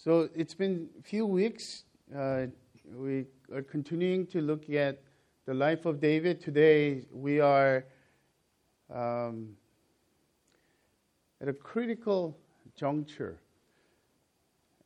So 0.00 0.28
it's 0.32 0.54
been 0.54 0.88
a 1.00 1.02
few 1.02 1.26
weeks. 1.26 1.82
Uh, 2.16 2.46
we 2.94 3.24
are 3.52 3.62
continuing 3.62 4.28
to 4.28 4.40
look 4.40 4.70
at 4.70 5.02
the 5.44 5.52
life 5.52 5.86
of 5.86 6.00
David. 6.00 6.40
Today 6.40 7.04
we 7.10 7.40
are 7.40 7.84
um, 8.94 9.56
at 11.40 11.48
a 11.48 11.52
critical 11.52 12.38
juncture, 12.76 13.40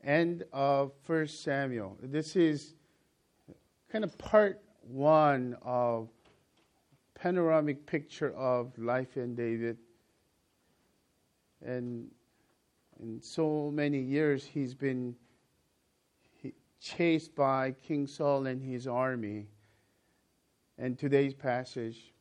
end 0.02 0.44
of 0.50 0.92
First 1.02 1.42
Samuel. 1.42 1.98
This 2.02 2.34
is 2.34 2.72
kind 3.90 4.04
of 4.04 4.16
part 4.16 4.62
one 4.80 5.58
of 5.60 6.08
panoramic 7.14 7.84
picture 7.84 8.34
of 8.34 8.72
life 8.78 9.18
in 9.18 9.34
David. 9.34 9.76
And 11.62 12.10
in 13.02 13.20
so 13.20 13.70
many 13.72 13.98
years, 13.98 14.44
he's 14.44 14.74
been 14.74 15.16
chased 16.80 17.34
by 17.34 17.74
King 17.82 18.06
Saul 18.06 18.46
and 18.46 18.62
his 18.62 18.86
army. 18.86 19.46
And 20.78 20.98
today's 20.98 21.34
passage, 21.34 22.12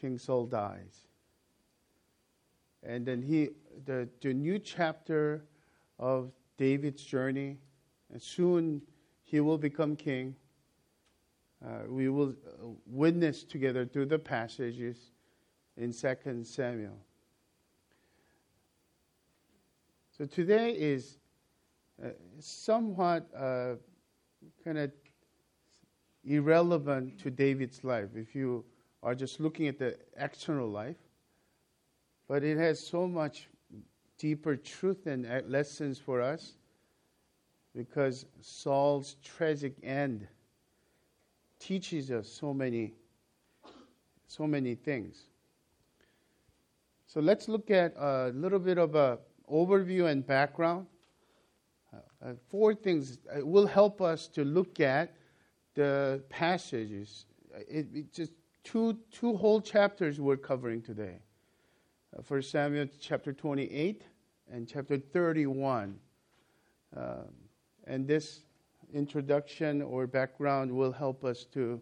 King 0.00 0.18
Saul 0.18 0.46
dies. 0.46 1.06
And 2.82 3.04
then 3.04 3.22
he, 3.22 3.50
the, 3.84 4.08
the 4.20 4.32
new 4.32 4.58
chapter 4.58 5.44
of 5.98 6.30
David's 6.56 7.02
journey, 7.02 7.58
and 8.12 8.20
soon 8.20 8.82
he 9.22 9.40
will 9.40 9.58
become 9.58 9.96
king. 9.96 10.34
Uh, 11.64 11.80
we 11.88 12.08
will 12.08 12.34
witness 12.86 13.44
together 13.44 13.84
through 13.84 14.06
the 14.06 14.18
passages 14.18 15.10
in 15.76 15.92
2 15.92 16.44
Samuel. 16.44 16.98
So 20.20 20.26
today 20.26 20.72
is 20.72 21.16
uh, 22.04 22.08
somewhat 22.40 23.26
uh, 23.34 23.76
kind 24.62 24.76
of 24.76 24.90
irrelevant 26.22 27.18
to 27.20 27.30
David's 27.30 27.82
life 27.84 28.10
if 28.14 28.34
you 28.34 28.62
are 29.02 29.14
just 29.14 29.40
looking 29.40 29.66
at 29.66 29.78
the 29.78 29.96
external 30.18 30.68
life. 30.68 30.98
But 32.28 32.44
it 32.44 32.58
has 32.58 32.86
so 32.86 33.08
much 33.08 33.48
deeper 34.18 34.56
truth 34.56 35.06
and 35.06 35.26
lessons 35.48 35.98
for 35.98 36.20
us 36.20 36.52
because 37.74 38.26
Saul's 38.42 39.16
tragic 39.24 39.72
end 39.82 40.28
teaches 41.58 42.10
us 42.10 42.28
so 42.28 42.52
many 42.52 42.92
so 44.26 44.46
many 44.46 44.74
things. 44.74 45.22
So 47.06 47.20
let's 47.20 47.48
look 47.48 47.70
at 47.70 47.94
a 47.96 48.32
little 48.34 48.58
bit 48.58 48.76
of 48.76 48.94
a 48.94 49.18
overview 49.50 50.10
and 50.10 50.26
background. 50.26 50.86
Uh, 51.92 51.96
uh, 52.24 52.32
four 52.48 52.74
things 52.74 53.18
uh, 53.34 53.44
will 53.44 53.66
help 53.66 54.00
us 54.00 54.28
to 54.28 54.44
look 54.44 54.80
at 54.80 55.14
the 55.74 56.22
passages. 56.28 57.26
Uh, 57.54 57.58
it, 57.68 57.86
it 57.92 58.12
just 58.12 58.32
two, 58.64 58.96
two 59.10 59.36
whole 59.36 59.60
chapters 59.60 60.20
we're 60.20 60.36
covering 60.36 60.82
today. 60.82 61.18
Uh, 62.16 62.22
First 62.22 62.50
Samuel 62.50 62.86
chapter 63.00 63.32
28 63.32 64.02
and 64.52 64.68
chapter 64.68 64.98
31. 64.98 65.98
Um, 66.96 67.04
and 67.86 68.06
this 68.06 68.40
introduction 68.92 69.82
or 69.82 70.06
background 70.06 70.70
will 70.70 70.92
help 70.92 71.24
us 71.24 71.44
to, 71.52 71.80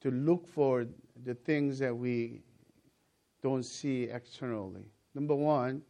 to 0.00 0.10
look 0.10 0.46
for 0.46 0.86
the 1.24 1.34
things 1.34 1.78
that 1.78 1.96
we 1.96 2.42
don't 3.42 3.64
see 3.64 4.04
externally. 4.04 4.84
Number 5.14 5.34
one, 5.34 5.82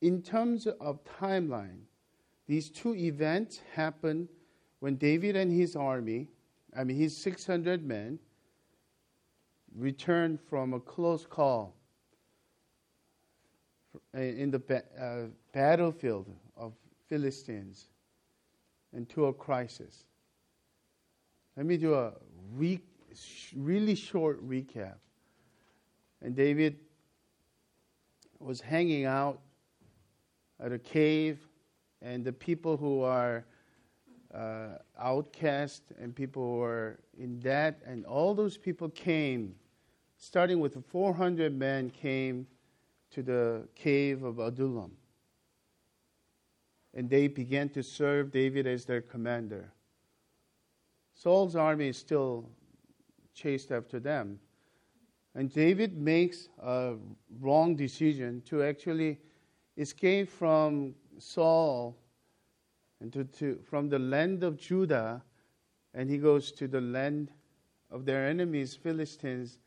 in 0.00 0.22
terms 0.22 0.66
of 0.66 1.00
timeline, 1.04 1.80
these 2.46 2.70
two 2.70 2.94
events 2.94 3.60
happened 3.74 4.28
when 4.80 4.96
David 4.96 5.36
and 5.36 5.52
his 5.52 5.74
army, 5.74 6.28
I 6.76 6.84
mean 6.84 6.96
his 6.96 7.16
600 7.16 7.84
men, 7.84 8.18
returned 9.76 10.40
from 10.40 10.72
a 10.72 10.80
close 10.80 11.26
call 11.26 11.74
in 14.14 14.50
the 14.50 14.58
ba- 14.58 14.84
uh, 14.98 15.26
battlefield 15.52 16.26
of 16.56 16.72
Philistines 17.08 17.88
into 18.92 19.26
a 19.26 19.32
crisis. 19.32 20.04
Let 21.56 21.66
me 21.66 21.76
do 21.76 21.94
a 21.94 22.12
re- 22.54 22.80
really 23.54 23.94
short 23.94 24.46
recap. 24.48 24.94
And 26.22 26.34
David 26.34 26.76
was 28.38 28.60
hanging 28.60 29.04
out 29.04 29.40
at 30.60 30.72
a 30.72 30.78
cave, 30.78 31.48
and 32.02 32.24
the 32.24 32.32
people 32.32 32.76
who 32.76 33.02
are 33.02 33.44
uh, 34.34 34.78
outcast 34.98 35.82
and 36.00 36.14
people 36.14 36.42
who 36.42 36.62
are 36.62 36.98
in 37.18 37.38
debt, 37.40 37.80
and 37.86 38.04
all 38.04 38.34
those 38.34 38.56
people 38.56 38.88
came, 38.90 39.54
starting 40.16 40.60
with 40.60 40.84
400 40.90 41.56
men, 41.56 41.90
came 41.90 42.46
to 43.10 43.22
the 43.22 43.66
cave 43.74 44.22
of 44.22 44.38
Adullam. 44.38 44.92
And 46.94 47.08
they 47.08 47.28
began 47.28 47.68
to 47.70 47.82
serve 47.82 48.30
David 48.30 48.66
as 48.66 48.84
their 48.84 49.00
commander. 49.00 49.72
Saul's 51.14 51.56
army 51.56 51.88
is 51.88 51.96
still 51.96 52.48
chased 53.34 53.72
after 53.72 53.98
them. 54.00 54.38
And 55.34 55.52
David 55.52 55.96
makes 55.96 56.48
a 56.62 56.94
wrong 57.40 57.76
decision 57.76 58.42
to 58.46 58.62
actually 58.62 59.18
escaped 59.78 60.30
from 60.30 60.94
Saul 61.18 61.96
and 63.00 63.12
to, 63.12 63.24
to, 63.24 63.60
from 63.70 63.88
the 63.88 63.98
land 63.98 64.42
of 64.42 64.58
Judah, 64.58 65.22
and 65.94 66.10
he 66.10 66.18
goes 66.18 66.50
to 66.52 66.66
the 66.66 66.80
land 66.80 67.30
of 67.90 68.04
their 68.04 68.26
enemies, 68.26 68.74
Philistines, 68.74 69.58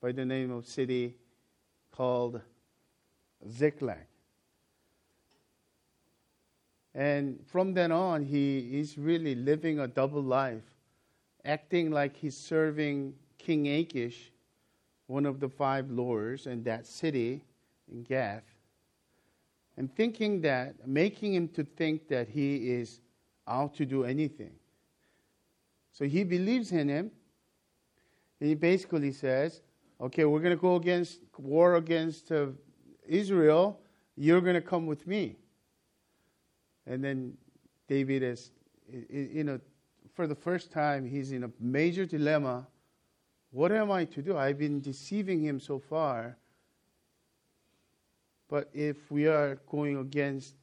by 0.00 0.10
the 0.12 0.24
name 0.24 0.50
of 0.50 0.66
city 0.66 1.14
called 1.92 2.40
Ziklag. 3.48 4.06
And 6.94 7.40
from 7.46 7.72
then 7.72 7.92
on, 7.92 8.24
he 8.24 8.80
is 8.80 8.98
really 8.98 9.34
living 9.34 9.78
a 9.78 9.86
double 9.86 10.22
life, 10.22 10.64
acting 11.44 11.90
like 11.90 12.16
he's 12.16 12.36
serving 12.36 13.14
King 13.38 13.68
Achish, 13.68 14.32
one 15.06 15.24
of 15.24 15.40
the 15.40 15.48
five 15.48 15.90
lords 15.90 16.46
in 16.46 16.64
that 16.64 16.86
city 16.86 17.42
in 17.90 18.02
Gath, 18.02 18.51
and 19.82 19.92
thinking 19.96 20.40
that, 20.42 20.86
making 20.86 21.34
him 21.34 21.48
to 21.48 21.64
think 21.64 22.06
that 22.06 22.28
he 22.28 22.70
is 22.70 23.00
out 23.48 23.74
to 23.74 23.84
do 23.84 24.04
anything. 24.04 24.52
So 25.90 26.04
he 26.04 26.22
believes 26.22 26.70
in 26.70 26.88
him. 26.88 27.10
And 28.38 28.48
he 28.48 28.54
basically 28.54 29.10
says, 29.10 29.60
okay, 30.00 30.24
we're 30.24 30.38
going 30.38 30.56
to 30.56 30.62
go 30.62 30.76
against 30.76 31.18
war 31.36 31.74
against 31.74 32.30
uh, 32.30 32.46
Israel. 33.08 33.80
You're 34.14 34.40
going 34.40 34.54
to 34.54 34.60
come 34.60 34.86
with 34.86 35.04
me. 35.08 35.34
And 36.86 37.02
then 37.02 37.36
David 37.88 38.22
is, 38.22 38.52
you 39.10 39.42
know, 39.42 39.58
for 40.14 40.28
the 40.28 40.36
first 40.36 40.70
time, 40.70 41.04
he's 41.04 41.32
in 41.32 41.42
a 41.42 41.50
major 41.58 42.06
dilemma. 42.06 42.68
What 43.50 43.72
am 43.72 43.90
I 43.90 44.04
to 44.04 44.22
do? 44.22 44.38
I've 44.38 44.58
been 44.58 44.80
deceiving 44.80 45.42
him 45.42 45.58
so 45.58 45.80
far. 45.80 46.36
But 48.52 48.68
if 48.74 49.10
we 49.10 49.28
are 49.28 49.54
going 49.66 49.96
against 49.96 50.56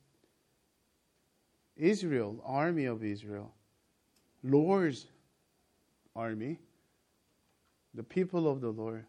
Israel, 1.75 2.39
army 2.45 2.85
of 2.85 3.03
Israel, 3.03 3.51
Lord's 4.43 5.07
army, 6.15 6.59
the 7.95 8.03
people 8.03 8.47
of 8.47 8.61
the 8.61 8.69
Lord, 8.69 9.07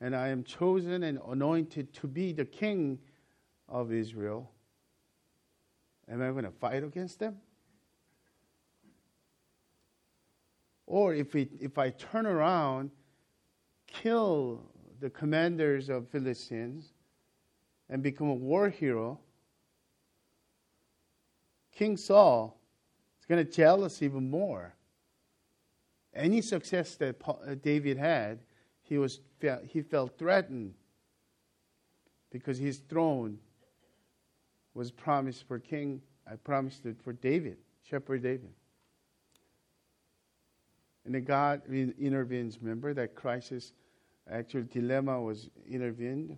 and 0.00 0.16
I 0.16 0.28
am 0.28 0.44
chosen 0.44 1.02
and 1.02 1.18
anointed 1.28 1.92
to 1.92 2.06
be 2.06 2.32
the 2.32 2.46
king 2.46 2.98
of 3.68 3.92
Israel, 3.92 4.50
am 6.10 6.22
I 6.22 6.30
going 6.30 6.44
to 6.44 6.50
fight 6.52 6.82
against 6.82 7.18
them? 7.18 7.36
Or 10.86 11.12
if, 11.12 11.36
if 11.36 11.76
I 11.76 11.90
turn 11.90 12.24
around, 12.24 12.92
kill 13.86 14.62
the 15.00 15.10
commanders 15.10 15.90
of 15.90 16.08
Philistines, 16.08 16.89
and 17.90 18.02
become 18.02 18.28
a 18.28 18.34
war 18.34 18.70
hero, 18.70 19.18
King 21.72 21.96
Saul 21.96 22.56
is 23.18 23.26
going 23.26 23.44
to 23.44 23.50
jealous 23.50 24.00
even 24.00 24.30
more. 24.30 24.74
Any 26.14 26.40
success 26.40 26.94
that 26.96 27.16
uh, 27.26 27.54
David 27.60 27.96
had, 27.96 28.38
he, 28.82 28.96
was, 28.96 29.20
he 29.68 29.82
felt 29.82 30.16
threatened 30.18 30.74
because 32.30 32.58
his 32.58 32.78
throne 32.78 33.38
was 34.74 34.92
promised 34.92 35.46
for 35.48 35.58
King, 35.58 36.00
I 36.30 36.36
promised 36.36 36.86
it 36.86 36.96
for 37.02 37.12
David, 37.12 37.58
Shepherd 37.82 38.22
David. 38.22 38.52
And 41.04 41.14
then 41.14 41.24
God 41.24 41.62
intervenes. 41.68 42.58
Remember 42.60 42.94
that 42.94 43.16
crisis, 43.16 43.72
actual 44.30 44.62
dilemma 44.62 45.20
was 45.20 45.48
intervened 45.68 46.36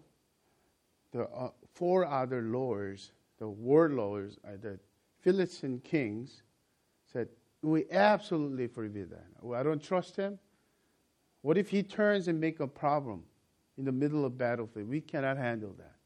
the 1.13 1.29
uh, 1.29 1.51
four 1.75 2.07
other 2.07 2.43
lords 2.43 3.13
the 3.43 3.49
warlords, 3.49 4.39
uh, 4.47 4.53
the 4.61 4.79
Philistine 5.21 5.81
kings, 5.81 6.43
said, 7.13 7.27
We 7.61 7.91
absolutely 7.91 8.69
forbid 8.69 9.11
that. 9.11 9.27
I 9.53 9.65
don't 9.65 9.83
trust 9.83 10.15
him. 10.15 10.39
What 11.41 11.59
if 11.59 11.69
he 11.69 11.83
turns 11.83 12.29
and 12.29 12.41
make 12.41 12.61
a 12.61 12.69
problem 12.69 13.25
in 13.77 13.85
the 13.85 13.91
middle 13.91 14.25
of 14.25 14.39
battlefield? 14.39 14.89
We 14.89 15.01
cannot 15.01 15.39
handle 15.39 15.75
that. 15.79 15.97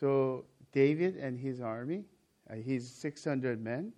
So 0.00 0.46
David 0.72 1.14
and 1.14 1.38
his 1.38 1.60
army, 1.60 2.06
uh, 2.50 2.56
his 2.56 2.90
600 2.90 3.62
men, 3.62 3.92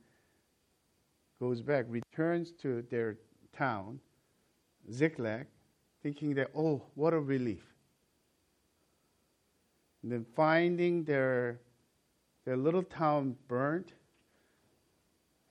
goes 1.40 1.62
back, 1.62 1.86
returns 1.88 2.52
to 2.60 2.82
their 2.90 3.16
town, 3.56 4.00
Ziklag, 4.92 5.46
thinking 6.02 6.34
that, 6.34 6.50
oh, 6.54 6.82
what 6.94 7.14
a 7.14 7.20
relief. 7.20 7.71
And 10.02 10.10
then 10.10 10.26
finding 10.34 11.04
their, 11.04 11.60
their 12.44 12.56
little 12.56 12.82
town 12.82 13.36
burnt, 13.48 13.92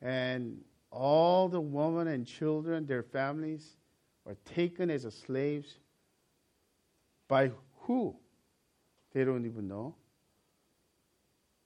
and 0.01 0.59
all 0.91 1.47
the 1.47 1.61
women 1.61 2.07
and 2.07 2.25
children, 2.25 2.85
their 2.85 3.03
families, 3.03 3.77
are 4.25 4.35
taken 4.45 4.89
as 4.89 5.03
slaves 5.13 5.77
by 7.27 7.51
who? 7.81 8.15
They 9.13 9.23
don't 9.23 9.45
even 9.45 9.67
know. 9.67 9.95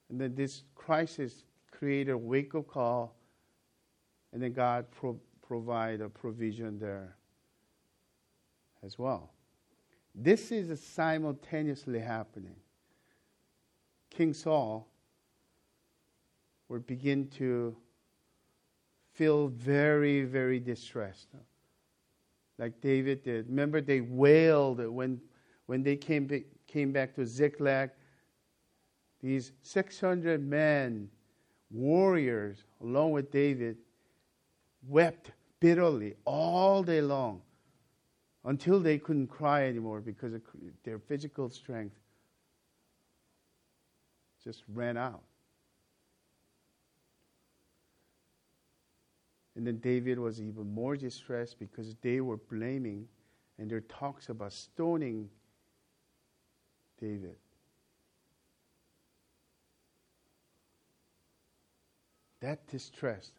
And 0.08 0.20
then 0.20 0.34
this 0.34 0.62
crisis 0.74 1.44
created 1.70 2.12
a 2.12 2.18
wake 2.18 2.54
up 2.54 2.68
call, 2.68 3.16
and 4.32 4.40
then 4.40 4.52
God 4.52 4.86
pro- 4.90 5.20
provide 5.46 6.00
a 6.00 6.08
provision 6.08 6.78
there 6.78 7.16
as 8.84 8.98
well. 8.98 9.32
This 10.14 10.52
is 10.52 10.80
simultaneously 10.80 11.98
happening. 11.98 12.56
King 14.16 14.32
Saul 14.32 14.88
will 16.70 16.78
begin 16.78 17.28
to 17.36 17.76
feel 19.12 19.48
very, 19.48 20.22
very 20.22 20.58
distressed, 20.58 21.28
like 22.58 22.80
David 22.80 23.22
did. 23.22 23.46
Remember, 23.46 23.82
they 23.82 24.00
wailed 24.00 24.78
when, 24.78 25.20
when 25.66 25.82
they 25.82 25.96
came, 25.96 26.30
came 26.66 26.92
back 26.92 27.14
to 27.16 27.26
Ziklag. 27.26 27.90
These 29.22 29.52
600 29.60 30.42
men, 30.42 31.10
warriors, 31.70 32.64
along 32.80 33.12
with 33.12 33.30
David, 33.30 33.76
wept 34.88 35.32
bitterly 35.60 36.14
all 36.24 36.82
day 36.82 37.02
long 37.02 37.42
until 38.46 38.80
they 38.80 38.96
couldn't 38.96 39.26
cry 39.26 39.66
anymore 39.66 40.00
because 40.00 40.32
of 40.32 40.40
their 40.84 40.98
physical 40.98 41.50
strength 41.50 41.96
just 44.46 44.62
ran 44.72 44.96
out. 44.96 45.24
And 49.56 49.66
then 49.66 49.78
David 49.78 50.20
was 50.20 50.40
even 50.40 50.72
more 50.72 50.96
distressed 50.96 51.58
because 51.58 51.96
they 52.00 52.20
were 52.20 52.36
blaming, 52.36 53.08
and 53.58 53.68
there 53.68 53.80
talks 53.80 54.28
about 54.28 54.52
stoning 54.52 55.28
David. 57.00 57.34
That 62.40 62.64
distress, 62.68 63.32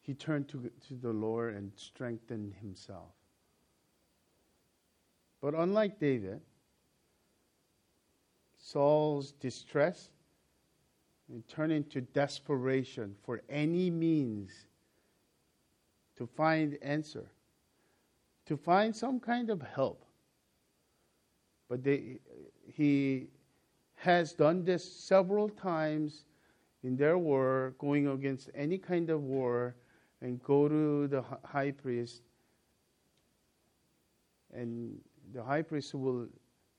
he 0.00 0.14
turned 0.14 0.48
to, 0.48 0.70
to 0.88 0.94
the 0.94 1.12
Lord 1.12 1.54
and 1.54 1.70
strengthened 1.76 2.54
himself. 2.60 3.12
But 5.40 5.54
unlike 5.54 6.00
David, 6.00 6.40
Saul's 8.70 9.32
distress 9.32 10.10
and 11.28 11.46
turned 11.48 11.72
into 11.72 12.00
desperation 12.00 13.16
for 13.24 13.42
any 13.48 13.90
means 13.90 14.50
to 16.16 16.26
find 16.26 16.78
answer, 16.80 17.26
to 18.46 18.56
find 18.56 18.94
some 18.94 19.18
kind 19.18 19.50
of 19.50 19.60
help. 19.60 20.04
But 21.68 21.82
they, 21.82 22.20
he 22.72 23.26
has 23.96 24.34
done 24.34 24.64
this 24.64 24.84
several 24.84 25.48
times 25.48 26.24
in 26.84 26.96
their 26.96 27.18
war, 27.18 27.74
going 27.78 28.06
against 28.06 28.50
any 28.54 28.78
kind 28.78 29.10
of 29.10 29.22
war, 29.22 29.74
and 30.20 30.40
go 30.44 30.68
to 30.68 31.08
the 31.08 31.24
high 31.44 31.72
priest, 31.72 32.22
and 34.54 35.00
the 35.32 35.42
high 35.42 35.62
priest 35.62 35.92
will 35.94 36.28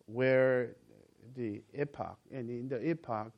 wear 0.07 0.75
the 1.35 1.61
ephod. 1.73 2.15
and 2.31 2.49
in 2.49 2.67
the 2.67 2.77
ephod, 2.77 3.31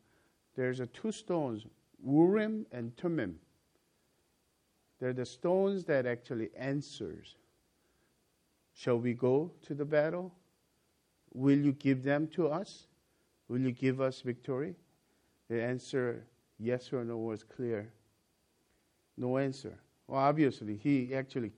there's 0.55 0.79
a 0.79 0.87
two 0.87 1.11
stones, 1.11 1.65
Urim 2.05 2.65
and 2.71 2.95
Thummim. 2.97 3.39
They're 4.99 5.13
the 5.13 5.25
stones 5.25 5.83
that 5.85 6.05
actually 6.05 6.49
answers. 6.55 7.35
Shall 8.73 8.99
we 8.99 9.13
go 9.13 9.51
to 9.63 9.73
the 9.73 9.85
battle? 9.85 10.33
Will 11.33 11.57
you 11.57 11.73
give 11.73 12.03
them 12.03 12.27
to 12.29 12.47
us? 12.47 12.87
Will 13.47 13.59
you 13.59 13.71
give 13.71 14.01
us 14.01 14.21
victory? 14.21 14.75
The 15.49 15.61
answer, 15.61 16.25
yes 16.59 16.93
or 16.93 17.03
no, 17.03 17.17
was 17.17 17.43
clear. 17.43 17.91
No 19.17 19.37
answer. 19.37 19.77
Well, 20.07 20.19
obviously, 20.19 20.77
he 20.77 21.13
actually 21.13 21.51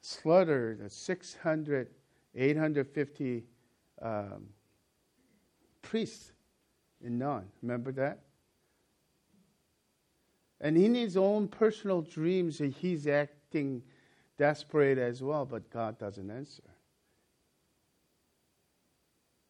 slaughtered 0.00 0.90
600, 0.90 1.88
850 2.34 3.44
um, 4.02 4.46
priest 5.82 6.32
in 7.04 7.18
Nun. 7.18 7.48
Remember 7.62 7.92
that? 7.92 8.20
And 10.60 10.76
in 10.76 10.94
his 10.94 11.16
own 11.16 11.48
personal 11.48 12.02
dreams, 12.02 12.58
he's 12.58 13.06
acting 13.06 13.82
desperate 14.36 14.98
as 14.98 15.22
well, 15.22 15.46
but 15.46 15.70
God 15.70 15.98
doesn't 15.98 16.30
answer. 16.30 16.62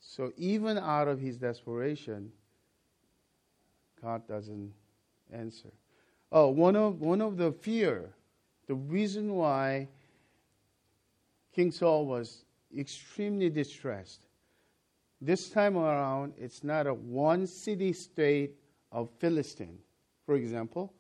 So 0.00 0.32
even 0.36 0.78
out 0.78 1.08
of 1.08 1.20
his 1.20 1.36
desperation, 1.36 2.32
God 4.00 4.26
doesn't 4.26 4.72
answer. 5.32 5.70
Oh, 6.32 6.48
one 6.48 6.76
of 6.76 7.00
one 7.00 7.20
of 7.20 7.36
the 7.36 7.52
fear, 7.52 8.10
the 8.66 8.74
reason 8.74 9.34
why 9.34 9.88
King 11.54 11.70
Saul 11.70 12.06
was 12.06 12.44
extremely 12.76 13.50
distressed 13.50 14.26
this 15.20 15.50
time 15.50 15.76
around, 15.76 16.34
it's 16.38 16.64
not 16.64 16.86
a 16.86 16.94
one 16.94 17.46
city 17.46 17.92
state 17.92 18.56
of 18.90 19.10
Philistine. 19.18 19.78
For 20.24 20.34
example, 20.34 20.92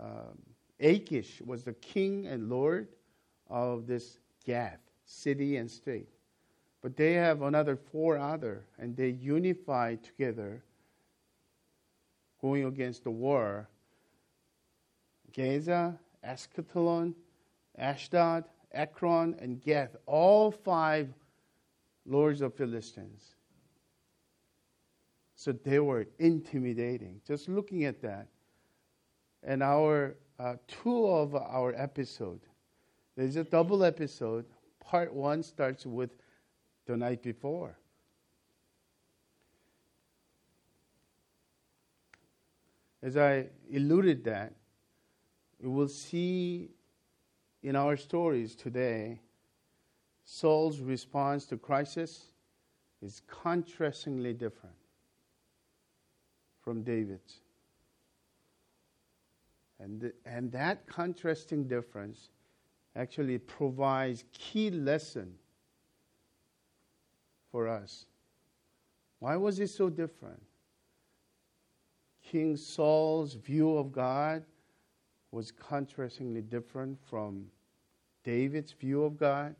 um, 0.00 0.38
Achish 0.80 1.40
was 1.44 1.62
the 1.62 1.74
king 1.74 2.26
and 2.26 2.48
lord 2.48 2.88
of 3.48 3.86
this 3.86 4.18
Gath 4.44 4.80
city 5.04 5.56
and 5.56 5.70
state. 5.70 6.08
But 6.82 6.96
they 6.96 7.12
have 7.14 7.42
another 7.42 7.76
four 7.76 8.16
other, 8.16 8.64
and 8.78 8.96
they 8.96 9.10
unify 9.10 9.96
together 9.96 10.62
going 12.40 12.64
against 12.64 13.04
the 13.04 13.10
war. 13.10 13.68
Gaza, 15.34 15.98
Ascalon, 16.22 17.14
Ashdod, 17.76 18.44
Ekron, 18.72 19.36
and 19.40 19.60
Gath, 19.60 19.94
all 20.06 20.50
five 20.50 21.12
lords 22.06 22.40
of 22.40 22.54
Philistines. 22.54 23.34
So 25.34 25.52
they 25.52 25.78
were 25.78 26.06
intimidating. 26.18 27.20
Just 27.26 27.48
looking 27.48 27.84
at 27.84 28.02
that. 28.02 28.28
And 29.42 29.62
our 29.62 30.16
uh, 30.38 30.56
two 30.66 31.06
of 31.06 31.34
our 31.34 31.74
episode, 31.74 32.40
there's 33.16 33.36
a 33.36 33.44
double 33.44 33.84
episode. 33.84 34.44
Part 34.80 35.14
one 35.14 35.42
starts 35.42 35.86
with 35.86 36.10
the 36.86 36.96
night 36.96 37.22
before. 37.22 37.78
As 43.02 43.16
I 43.16 43.46
alluded 43.74 44.24
that, 44.24 44.52
we 45.58 45.68
will 45.68 45.88
see 45.88 46.70
in 47.62 47.76
our 47.76 47.96
stories 47.96 48.54
today 48.54 49.20
Saul's 50.32 50.78
response 50.78 51.44
to 51.46 51.56
crisis 51.56 52.26
is 53.02 53.20
contrastingly 53.28 54.32
different 54.32 54.76
from 56.62 56.84
David's. 56.84 57.40
And, 59.80 60.00
the, 60.00 60.12
and 60.24 60.52
that 60.52 60.86
contrasting 60.86 61.66
difference 61.66 62.28
actually 62.94 63.38
provides 63.38 64.22
key 64.32 64.70
lesson 64.70 65.34
for 67.50 67.66
us. 67.66 68.06
Why 69.18 69.34
was 69.34 69.58
it 69.58 69.70
so 69.70 69.90
different? 69.90 70.40
King 72.22 72.56
Saul's 72.56 73.34
view 73.34 73.76
of 73.76 73.90
God 73.90 74.44
was 75.32 75.50
contrastingly 75.50 76.48
different 76.48 77.00
from 77.10 77.46
David's 78.22 78.70
view 78.70 79.02
of 79.02 79.18
God 79.18 79.56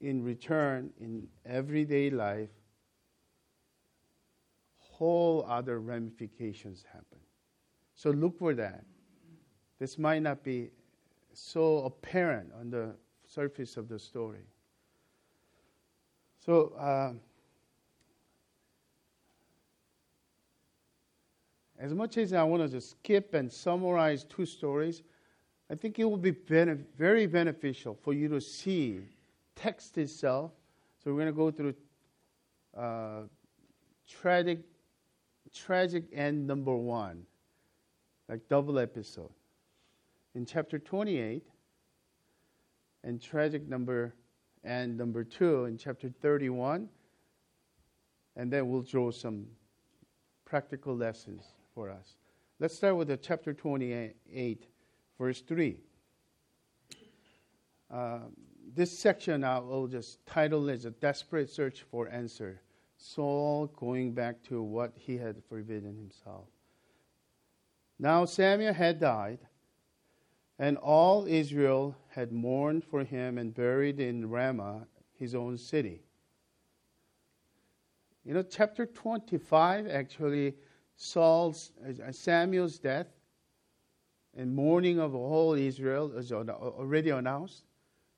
in 0.00 0.22
return, 0.22 0.90
in 1.00 1.26
everyday 1.44 2.10
life, 2.10 2.50
whole 4.78 5.44
other 5.48 5.80
ramifications 5.80 6.84
happen. 6.92 7.18
So 7.94 8.10
look 8.10 8.38
for 8.38 8.54
that. 8.54 8.84
This 9.78 9.98
might 9.98 10.22
not 10.22 10.42
be 10.42 10.70
so 11.32 11.84
apparent 11.84 12.50
on 12.58 12.70
the 12.70 12.94
surface 13.26 13.76
of 13.76 13.88
the 13.88 13.98
story. 13.98 14.46
So, 16.38 16.72
uh, 16.78 17.12
as 21.78 21.92
much 21.92 22.16
as 22.16 22.32
I 22.32 22.42
want 22.44 22.62
to 22.62 22.68
just 22.68 22.90
skip 22.90 23.34
and 23.34 23.52
summarize 23.52 24.24
two 24.24 24.46
stories, 24.46 25.02
I 25.70 25.74
think 25.74 25.98
it 25.98 26.04
will 26.04 26.16
be 26.16 26.30
very 26.30 27.26
beneficial 27.26 27.98
for 28.02 28.14
you 28.14 28.28
to 28.28 28.40
see 28.40 29.02
text 29.56 29.98
itself. 29.98 30.52
So 31.02 31.10
we're 31.10 31.22
going 31.22 31.26
to 31.26 31.32
go 31.32 31.50
through 31.50 31.74
uh, 32.76 33.22
tragic, 34.08 34.60
tragic 35.52 36.04
end 36.12 36.46
number 36.46 36.76
one, 36.76 37.24
like 38.28 38.48
double 38.48 38.78
episode. 38.78 39.32
In 40.34 40.44
chapter 40.44 40.78
28, 40.78 41.42
and 43.06 43.22
tragic 43.22 43.66
number 43.68 44.14
and 44.64 44.96
number 44.98 45.22
two 45.22 45.64
in 45.66 45.78
chapter 45.78 46.08
31, 46.08 46.88
and 48.34 48.52
then 48.52 48.68
we'll 48.68 48.82
draw 48.82 49.12
some 49.12 49.46
practical 50.44 50.94
lessons 50.94 51.44
for 51.72 51.88
us. 51.88 52.16
Let's 52.58 52.74
start 52.74 52.96
with 52.96 53.08
the 53.08 53.16
chapter 53.16 53.54
28 53.54 54.66
verse 55.18 55.40
3. 55.40 55.76
Uh, 57.88 58.18
this 58.76 58.96
section 58.96 59.42
I 59.42 59.58
will 59.58 59.86
just 59.86 60.24
title 60.26 60.68
as 60.68 60.84
a 60.84 60.90
desperate 60.90 61.48
search 61.48 61.82
for 61.90 62.08
answer. 62.10 62.60
Saul 62.98 63.68
going 63.68 64.12
back 64.12 64.42
to 64.44 64.62
what 64.62 64.92
he 64.96 65.16
had 65.16 65.42
forbidden 65.48 65.96
himself. 65.96 66.44
Now 67.98 68.26
Samuel 68.26 68.74
had 68.74 69.00
died, 69.00 69.38
and 70.58 70.76
all 70.76 71.26
Israel 71.26 71.96
had 72.08 72.32
mourned 72.32 72.84
for 72.84 73.02
him 73.02 73.38
and 73.38 73.54
buried 73.54 73.98
in 73.98 74.28
Ramah, 74.28 74.86
his 75.18 75.34
own 75.34 75.56
city. 75.56 76.02
You 78.24 78.34
know, 78.34 78.42
chapter 78.42 78.84
25 78.84 79.88
actually 79.88 80.54
Saul's 80.96 81.72
uh, 81.86 82.12
Samuel's 82.12 82.78
death 82.78 83.08
and 84.36 84.54
mourning 84.54 84.98
of 84.98 85.14
all 85.14 85.54
Israel 85.54 86.12
is 86.16 86.32
already 86.32 87.10
announced. 87.10 87.64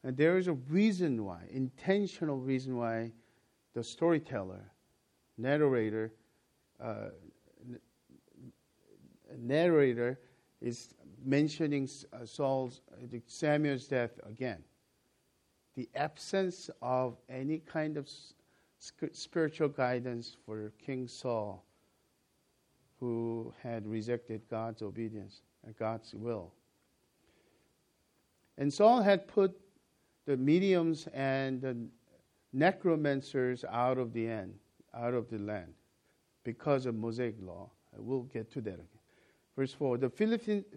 And 0.04 0.16
there 0.16 0.38
is 0.38 0.46
a 0.46 0.52
reason 0.52 1.24
why, 1.24 1.42
intentional 1.50 2.38
reason 2.38 2.76
why 2.76 3.12
the 3.74 3.82
storyteller, 3.82 4.64
narrator, 5.36 6.12
uh, 6.80 7.08
narrator 9.36 10.18
is 10.60 10.94
mentioning 11.24 11.88
uh, 12.12 12.24
Saul's, 12.24 12.80
uh, 12.92 13.18
Samuel's 13.26 13.86
death 13.86 14.18
again. 14.24 14.62
The 15.74 15.88
absence 15.94 16.70
of 16.82 17.16
any 17.28 17.58
kind 17.58 17.96
of 17.96 18.08
spiritual 19.12 19.68
guidance 19.68 20.36
for 20.44 20.72
King 20.84 21.06
Saul, 21.06 21.64
who 22.98 23.52
had 23.62 23.86
rejected 23.86 24.42
God's 24.48 24.82
obedience. 24.82 25.42
And 25.66 25.76
God's 25.76 26.14
will. 26.14 26.52
And 28.56 28.72
Saul 28.72 29.02
had 29.02 29.26
put 29.26 29.58
the 30.28 30.36
mediums 30.36 31.08
and 31.14 31.62
the 31.62 31.74
necromancers 32.52 33.64
out 33.64 33.96
of 33.96 34.12
the 34.12 34.28
end, 34.28 34.52
out 34.92 35.14
of 35.14 35.30
the 35.30 35.38
land, 35.38 35.72
because 36.44 36.84
of 36.84 36.94
Mosaic 36.94 37.36
law. 37.40 37.70
We'll 37.96 38.24
get 38.24 38.52
to 38.52 38.60
that 38.60 38.74
again. 38.74 38.86
Verse 39.56 39.72
4 39.72 39.96
The 39.96 40.10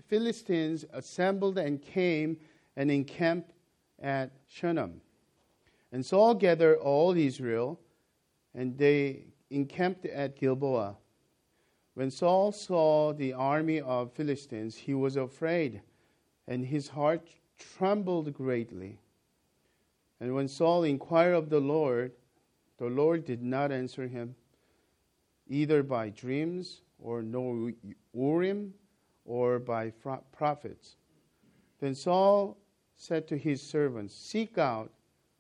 Philistines 0.07 0.85
assembled 0.93 1.57
and 1.57 1.81
came 1.81 2.37
and 2.77 2.89
encamped 2.89 3.51
at 4.01 4.31
Shunem. 4.47 5.01
And 5.91 6.05
Saul 6.05 6.33
gathered 6.33 6.77
all 6.77 7.11
Israel, 7.17 7.77
and 8.55 8.77
they 8.77 9.25
encamped 9.49 10.05
at 10.05 10.37
Gilboa. 10.37 10.95
When 11.95 12.09
Saul 12.09 12.53
saw 12.53 13.11
the 13.11 13.33
army 13.33 13.81
of 13.81 14.13
Philistines, 14.13 14.77
he 14.77 14.93
was 14.93 15.17
afraid, 15.17 15.81
and 16.47 16.65
his 16.65 16.87
heart 16.87 17.27
trembled 17.57 18.33
greatly. 18.33 18.97
And 20.21 20.35
when 20.35 20.47
Saul 20.47 20.83
inquired 20.83 21.33
of 21.33 21.49
the 21.49 21.59
Lord, 21.59 22.11
the 22.77 22.85
Lord 22.85 23.25
did 23.25 23.41
not 23.41 23.71
answer 23.71 24.07
him, 24.07 24.35
either 25.47 25.81
by 25.81 26.09
dreams 26.09 26.81
or 26.99 27.23
no 27.23 27.71
Urim 28.13 28.75
or 29.25 29.57
by 29.57 29.91
prophets. 30.31 30.95
Then 31.79 31.95
Saul 31.95 32.55
said 32.95 33.27
to 33.29 33.37
his 33.37 33.63
servants, 33.63 34.13
Seek 34.13 34.59
out 34.59 34.91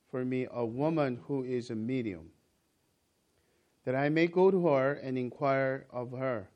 for 0.09 0.25
me 0.25 0.47
a 0.51 0.65
woman 0.65 1.19
who 1.27 1.43
is 1.43 1.69
a 1.69 1.75
medium 1.75 2.31
that 3.85 3.95
I 3.95 4.09
may 4.09 4.25
go 4.25 4.49
to 4.49 4.67
her 4.67 4.93
and 4.93 5.17
inquire 5.17 5.85
of 5.91 6.11
her. 6.11 6.49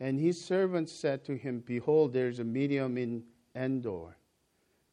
And 0.00 0.18
his 0.18 0.44
servants 0.44 0.92
said 0.92 1.24
to 1.26 1.36
him, 1.36 1.62
Behold, 1.64 2.12
there 2.12 2.28
is 2.28 2.40
a 2.40 2.44
medium 2.44 2.98
in 2.98 3.22
Endor. 3.54 4.16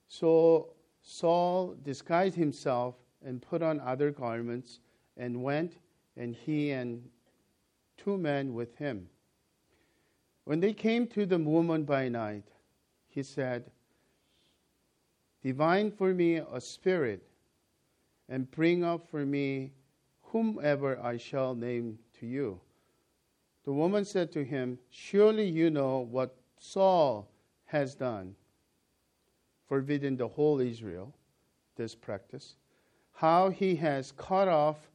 So 0.07 0.73
Saul 1.01 1.75
disguised 1.83 2.35
himself 2.35 2.95
and 3.23 3.41
put 3.41 3.61
on 3.61 3.79
other 3.79 4.11
garments 4.11 4.79
and 5.17 5.43
went, 5.43 5.77
and 6.15 6.35
he 6.35 6.71
and 6.71 7.09
two 7.97 8.17
men 8.17 8.53
with 8.53 8.75
him. 8.75 9.09
When 10.45 10.59
they 10.59 10.73
came 10.73 11.07
to 11.07 11.25
the 11.25 11.37
woman 11.37 11.83
by 11.83 12.09
night, 12.09 12.49
he 13.07 13.23
said, 13.23 13.71
Divine 15.41 15.91
for 15.91 16.13
me 16.13 16.37
a 16.37 16.61
spirit, 16.61 17.23
and 18.29 18.49
bring 18.51 18.83
up 18.83 19.09
for 19.09 19.25
me 19.25 19.71
whomever 20.21 20.99
I 20.99 21.17
shall 21.17 21.55
name 21.55 21.99
to 22.19 22.25
you. 22.25 22.59
The 23.63 23.73
woman 23.73 24.05
said 24.05 24.31
to 24.33 24.43
him, 24.43 24.79
Surely 24.89 25.47
you 25.47 25.69
know 25.69 25.99
what 25.99 26.35
Saul 26.57 27.29
has 27.65 27.95
done, 27.95 28.35
forbidden 29.71 30.17
the 30.17 30.27
whole 30.27 30.59
Israel 30.59 31.13
this 31.77 31.95
practice, 31.95 32.57
how 33.13 33.49
he 33.49 33.73
has 33.73 34.11
cut 34.11 34.49
off 34.49 34.91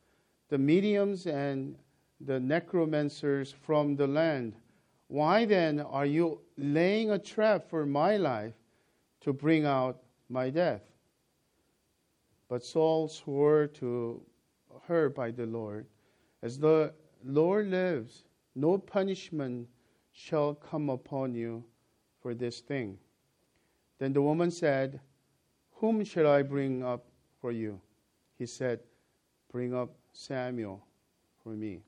the 0.50 0.59
mediums 0.59 1.26
and 1.26 1.75
the 2.21 2.38
necromancers 2.38 3.50
from 3.50 3.97
the 3.97 4.06
land. 4.06 4.54
Why 5.09 5.47
then 5.47 5.80
are 5.80 6.04
you 6.04 6.42
laying 6.59 7.12
a 7.12 7.18
trap 7.18 7.71
for 7.71 7.87
my 7.87 8.18
life 8.18 8.52
to 9.23 9.33
bring 9.33 9.64
out 9.64 10.02
my 10.28 10.50
death? 10.50 10.83
But 12.47 12.62
Saul 12.62 13.09
swore 13.09 13.68
to 13.80 14.21
her 14.88 15.09
by 15.09 15.30
the 15.30 15.47
Lord. 15.47 15.87
As 16.42 16.59
the 16.59 16.92
Lord 17.25 17.68
lives, 17.68 18.25
no 18.54 18.76
punishment 18.76 19.68
shall 20.12 20.52
come 20.54 20.90
upon 20.90 21.35
you 21.35 21.64
for 22.21 22.35
this 22.35 22.61
thing. 22.61 22.99
Then 23.99 24.12
the 24.12 24.23
woman 24.23 24.50
said, 24.50 25.00
Whom 25.73 26.05
shall 26.05 26.26
I 26.26 26.43
bring 26.43 26.83
up 26.83 27.07
for 27.41 27.53
you? 27.53 27.81
He 28.38 28.47
said, 28.47 28.81
Bring 29.50 29.75
up 29.75 29.95
Samuel 30.12 30.85
for 31.43 31.50
me. 31.50 31.81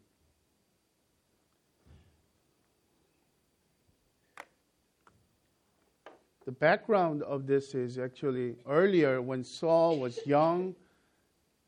The 6.46 6.52
background 6.52 7.22
of 7.24 7.46
this 7.46 7.74
is 7.74 7.98
actually 7.98 8.56
earlier 8.66 9.20
when 9.20 9.44
Saul 9.44 9.98
was 9.98 10.18
young 10.26 10.74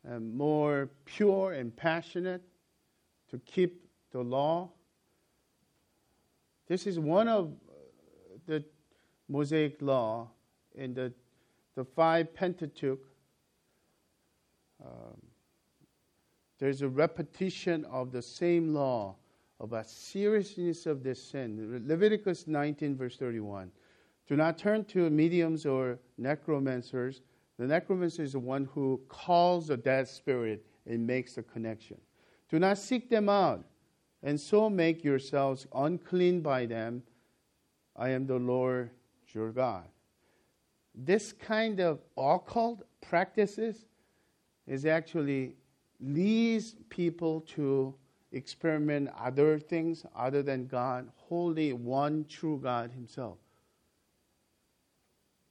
and 0.03 0.35
more 0.35 0.89
pure 1.05 1.51
and 1.51 1.75
passionate 1.75 2.41
to 3.29 3.37
keep 3.45 3.87
the 4.11 4.21
law. 4.23 4.71
This 6.67 6.87
is 6.87 6.99
one 6.99 7.27
of 7.27 7.53
Mosaic 9.31 9.81
law 9.81 10.27
in 10.75 10.93
the, 10.93 11.13
the 11.75 11.83
five 11.83 12.33
Pentateuch. 12.33 12.99
Um, 14.83 15.21
there's 16.59 16.81
a 16.81 16.89
repetition 16.89 17.85
of 17.85 18.11
the 18.11 18.21
same 18.21 18.73
law 18.73 19.15
about 19.59 19.89
seriousness 19.89 20.85
of 20.85 21.03
this 21.03 21.23
sin. 21.23 21.81
Leviticus 21.87 22.47
19, 22.47 22.95
verse 22.95 23.17
31. 23.17 23.71
Do 24.27 24.35
not 24.35 24.57
turn 24.57 24.85
to 24.85 25.09
mediums 25.09 25.65
or 25.65 25.99
necromancers 26.17 27.21
the 27.61 27.67
necromancer 27.67 28.23
is 28.23 28.31
the 28.31 28.39
one 28.39 28.67
who 28.73 28.99
calls 29.07 29.69
a 29.69 29.77
dead 29.77 30.07
spirit 30.07 30.65
and 30.87 31.05
makes 31.05 31.35
the 31.35 31.43
connection. 31.43 32.01
Do 32.49 32.57
not 32.57 32.79
seek 32.79 33.07
them 33.07 33.29
out, 33.29 33.63
and 34.23 34.39
so 34.39 34.67
make 34.67 35.03
yourselves 35.03 35.67
unclean 35.71 36.41
by 36.41 36.65
them. 36.65 37.03
I 37.95 38.09
am 38.09 38.25
the 38.25 38.39
Lord 38.39 38.89
your 39.33 39.51
God. 39.51 39.85
This 40.93 41.33
kind 41.33 41.79
of 41.79 41.99
occult 42.17 42.83
practices 43.01 43.85
is 44.67 44.85
actually 44.85 45.55
leads 45.99 46.75
people 46.89 47.41
to 47.41 47.93
experiment 48.31 49.09
other 49.19 49.59
things 49.59 50.05
other 50.15 50.41
than 50.41 50.67
God, 50.67 51.09
holy 51.15 51.73
one 51.73 52.25
true 52.29 52.59
God 52.61 52.91
Himself. 52.91 53.37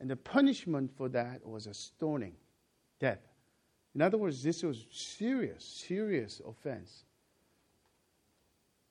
And 0.01 0.09
the 0.09 0.17
punishment 0.17 0.91
for 0.97 1.09
that 1.11 1.47
was 1.47 1.67
a 1.67 1.75
stoning, 1.75 2.35
death. 2.99 3.21
In 3.95 4.01
other 4.01 4.17
words, 4.17 4.43
this 4.43 4.63
was 4.63 4.87
serious, 4.91 5.65
serious 5.65 6.41
offense. 6.47 7.05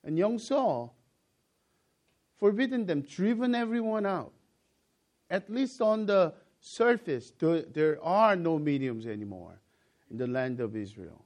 And 0.04 0.18
young 0.18 0.38
Saul 0.38 0.96
forbidden 2.38 2.86
them, 2.86 3.02
driven 3.02 3.56
everyone 3.56 4.06
out. 4.06 4.34
At 5.30 5.50
least 5.50 5.82
on 5.82 6.06
the 6.06 6.34
surface, 6.60 7.32
there 7.40 8.04
are 8.04 8.36
no 8.36 8.58
mediums 8.58 9.06
anymore 9.06 9.60
in 10.10 10.18
the 10.18 10.28
land 10.28 10.60
of 10.60 10.76
Israel. 10.76 11.24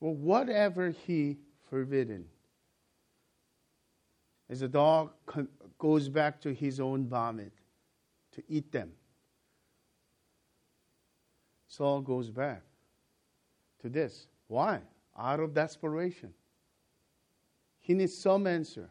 Well, 0.00 0.14
whatever 0.14 0.90
he 0.90 1.38
forbidden, 1.68 2.26
as 4.48 4.62
a 4.62 4.68
dog 4.68 5.12
goes 5.78 6.08
back 6.08 6.40
to 6.42 6.52
his 6.52 6.80
own 6.80 7.06
vomit 7.06 7.52
to 8.32 8.42
eat 8.48 8.72
them, 8.72 8.92
Saul 11.66 12.00
goes 12.02 12.30
back 12.30 12.62
to 13.80 13.88
this. 13.88 14.26
Why? 14.46 14.80
Out 15.18 15.40
of 15.40 15.54
desperation. 15.54 16.32
He 17.80 17.94
needs 17.94 18.16
some 18.16 18.46
answer. 18.46 18.90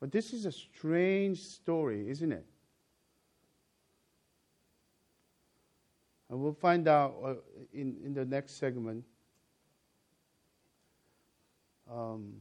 But 0.00 0.12
this 0.12 0.32
is 0.32 0.46
a 0.46 0.52
strange 0.52 1.40
story, 1.40 2.08
isn't 2.08 2.30
it? 2.30 2.46
And 6.30 6.40
we'll 6.40 6.52
find 6.52 6.86
out 6.86 7.14
uh, 7.24 7.34
in, 7.72 7.96
in 8.04 8.14
the 8.14 8.24
next 8.24 8.58
segment. 8.58 9.04
Um, 11.90 12.34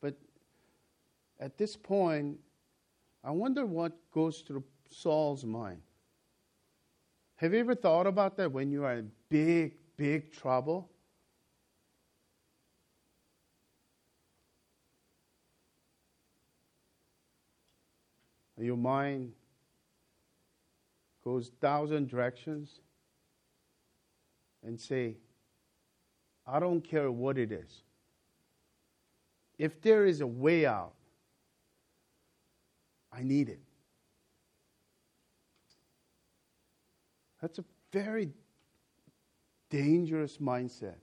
but 0.00 0.14
at 1.40 1.56
this 1.56 1.76
point, 1.76 2.38
I 3.24 3.30
wonder 3.30 3.64
what 3.64 3.92
goes 4.12 4.40
through 4.40 4.64
Saul's 4.90 5.44
mind. 5.44 5.80
Have 7.36 7.54
you 7.54 7.60
ever 7.60 7.74
thought 7.74 8.06
about 8.06 8.36
that 8.36 8.52
when 8.52 8.70
you 8.70 8.84
are 8.84 8.94
in 8.94 9.10
big, 9.28 9.74
big 9.96 10.32
trouble? 10.32 10.90
Your 18.58 18.76
mind 18.76 19.32
goes 21.24 21.50
thousand 21.60 22.08
directions 22.08 22.80
and 24.64 24.80
say, 24.80 25.16
I 26.46 26.58
don't 26.58 26.80
care 26.80 27.10
what 27.10 27.38
it 27.38 27.52
is. 27.52 27.82
If 29.58 29.80
there 29.82 30.06
is 30.06 30.20
a 30.20 30.26
way 30.26 30.66
out, 30.66 30.94
I 33.12 33.22
need 33.22 33.48
it. 33.48 33.60
That's 37.40 37.58
a 37.58 37.64
very 37.92 38.30
dangerous 39.70 40.38
mindset. 40.38 40.96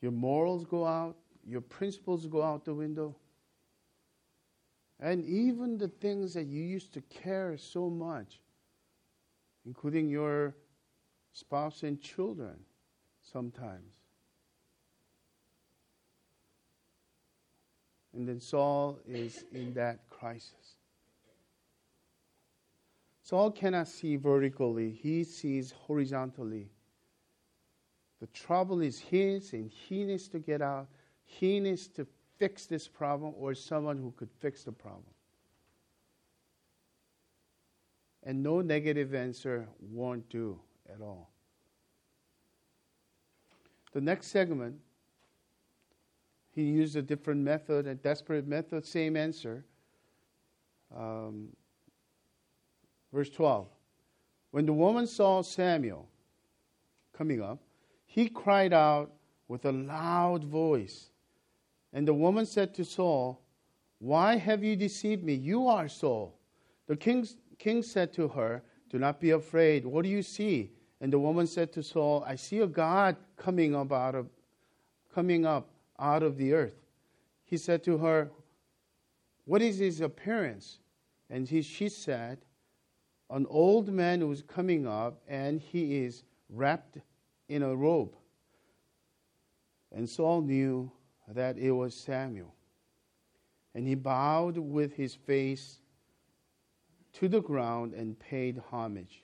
Your 0.00 0.12
morals 0.12 0.64
go 0.64 0.84
out, 0.84 1.16
your 1.46 1.60
principles 1.60 2.26
go 2.26 2.42
out 2.42 2.64
the 2.64 2.74
window. 2.74 3.16
And 5.02 5.24
even 5.24 5.78
the 5.78 5.88
things 5.88 6.32
that 6.34 6.44
you 6.44 6.62
used 6.62 6.94
to 6.94 7.00
care 7.00 7.56
so 7.58 7.90
much, 7.90 8.40
including 9.66 10.08
your 10.08 10.54
spouse 11.32 11.82
and 11.82 12.00
children, 12.00 12.54
sometimes. 13.20 13.96
And 18.14 18.28
then 18.28 18.38
Saul 18.38 19.00
is 19.04 19.44
in 19.52 19.74
that 19.74 20.08
crisis. 20.08 20.76
Saul 23.24 23.50
cannot 23.50 23.88
see 23.88 24.14
vertically, 24.14 24.90
he 24.90 25.24
sees 25.24 25.72
horizontally. 25.72 26.68
The 28.20 28.28
trouble 28.28 28.82
is 28.82 29.00
his, 29.00 29.52
and 29.52 29.68
he 29.68 30.04
needs 30.04 30.28
to 30.28 30.38
get 30.38 30.62
out. 30.62 30.86
He 31.24 31.58
needs 31.58 31.88
to 31.88 32.06
fix 32.42 32.66
this 32.66 32.88
problem 32.88 33.32
or 33.38 33.54
someone 33.54 33.96
who 33.96 34.12
could 34.16 34.28
fix 34.40 34.64
the 34.64 34.72
problem. 34.72 35.14
And 38.24 38.42
no 38.42 38.60
negative 38.60 39.14
answer 39.14 39.68
won't 39.80 40.28
do 40.28 40.58
at 40.92 41.00
all. 41.00 41.30
The 43.92 44.00
next 44.00 44.26
segment, 44.26 44.74
he 46.50 46.62
used 46.62 46.96
a 46.96 47.02
different 47.02 47.42
method, 47.42 47.86
a 47.86 47.94
desperate 47.94 48.48
method, 48.48 48.84
same 48.84 49.16
answer. 49.16 49.64
Um, 50.92 51.46
verse 53.12 53.30
12. 53.30 53.68
When 54.50 54.66
the 54.66 54.72
woman 54.72 55.06
saw 55.06 55.42
Samuel 55.42 56.08
coming 57.16 57.40
up, 57.40 57.60
he 58.04 58.28
cried 58.28 58.72
out 58.72 59.12
with 59.46 59.64
a 59.64 59.70
loud 59.70 60.42
voice 60.42 61.11
and 61.92 62.08
the 62.08 62.14
woman 62.14 62.46
said 62.46 62.74
to 62.74 62.84
Saul, 62.84 63.42
Why 63.98 64.36
have 64.36 64.64
you 64.64 64.76
deceived 64.76 65.22
me? 65.22 65.34
You 65.34 65.68
are 65.68 65.88
Saul. 65.88 66.38
The 66.86 66.96
king, 66.96 67.26
king 67.58 67.82
said 67.82 68.12
to 68.14 68.28
her, 68.28 68.62
Do 68.90 68.98
not 68.98 69.20
be 69.20 69.30
afraid. 69.30 69.84
What 69.84 70.02
do 70.02 70.08
you 70.08 70.22
see? 70.22 70.72
And 71.00 71.12
the 71.12 71.18
woman 71.18 71.46
said 71.46 71.72
to 71.72 71.82
Saul, 71.82 72.24
I 72.26 72.36
see 72.36 72.60
a 72.60 72.66
God 72.66 73.16
coming 73.36 73.74
up 73.74 73.92
out 73.92 74.14
of 74.14 74.28
coming 75.14 75.44
up 75.44 75.68
out 75.98 76.22
of 76.22 76.38
the 76.38 76.54
earth. 76.54 76.86
He 77.44 77.58
said 77.58 77.84
to 77.84 77.98
her, 77.98 78.30
What 79.44 79.60
is 79.60 79.78
his 79.78 80.00
appearance? 80.00 80.78
And 81.28 81.46
he, 81.48 81.60
she 81.60 81.88
said, 81.88 82.38
An 83.28 83.46
old 83.48 83.88
man 83.88 84.20
who 84.20 84.30
is 84.32 84.42
coming 84.42 84.86
up, 84.86 85.20
and 85.28 85.60
he 85.60 86.04
is 86.04 86.24
wrapped 86.48 86.98
in 87.48 87.62
a 87.62 87.74
robe. 87.74 88.14
And 89.90 90.08
Saul 90.08 90.40
knew 90.40 90.90
that 91.28 91.58
it 91.58 91.70
was 91.70 91.94
Samuel. 91.94 92.54
And 93.74 93.86
he 93.86 93.94
bowed 93.94 94.58
with 94.58 94.94
his 94.94 95.14
face 95.14 95.78
to 97.14 97.28
the 97.28 97.40
ground 97.40 97.94
and 97.94 98.18
paid 98.18 98.60
homage. 98.70 99.22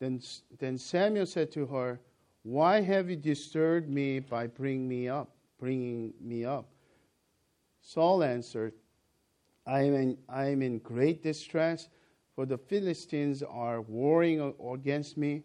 Then, 0.00 0.20
then 0.58 0.78
Samuel 0.78 1.26
said 1.26 1.50
to 1.52 1.66
her, 1.66 2.00
Why 2.42 2.80
have 2.80 3.10
you 3.10 3.16
disturbed 3.16 3.88
me 3.88 4.20
by 4.20 4.46
bringing 4.46 4.88
me 4.88 5.08
up, 5.08 5.30
bringing 5.58 6.12
me 6.20 6.44
up? 6.44 6.68
Saul 7.80 8.22
answered, 8.22 8.74
I 9.66 9.82
am 9.82 9.94
in, 9.94 10.18
I 10.28 10.46
am 10.46 10.62
in 10.62 10.78
great 10.78 11.22
distress, 11.22 11.88
for 12.34 12.46
the 12.46 12.56
Philistines 12.56 13.42
are 13.42 13.82
warring 13.82 14.54
against 14.72 15.16
me, 15.16 15.42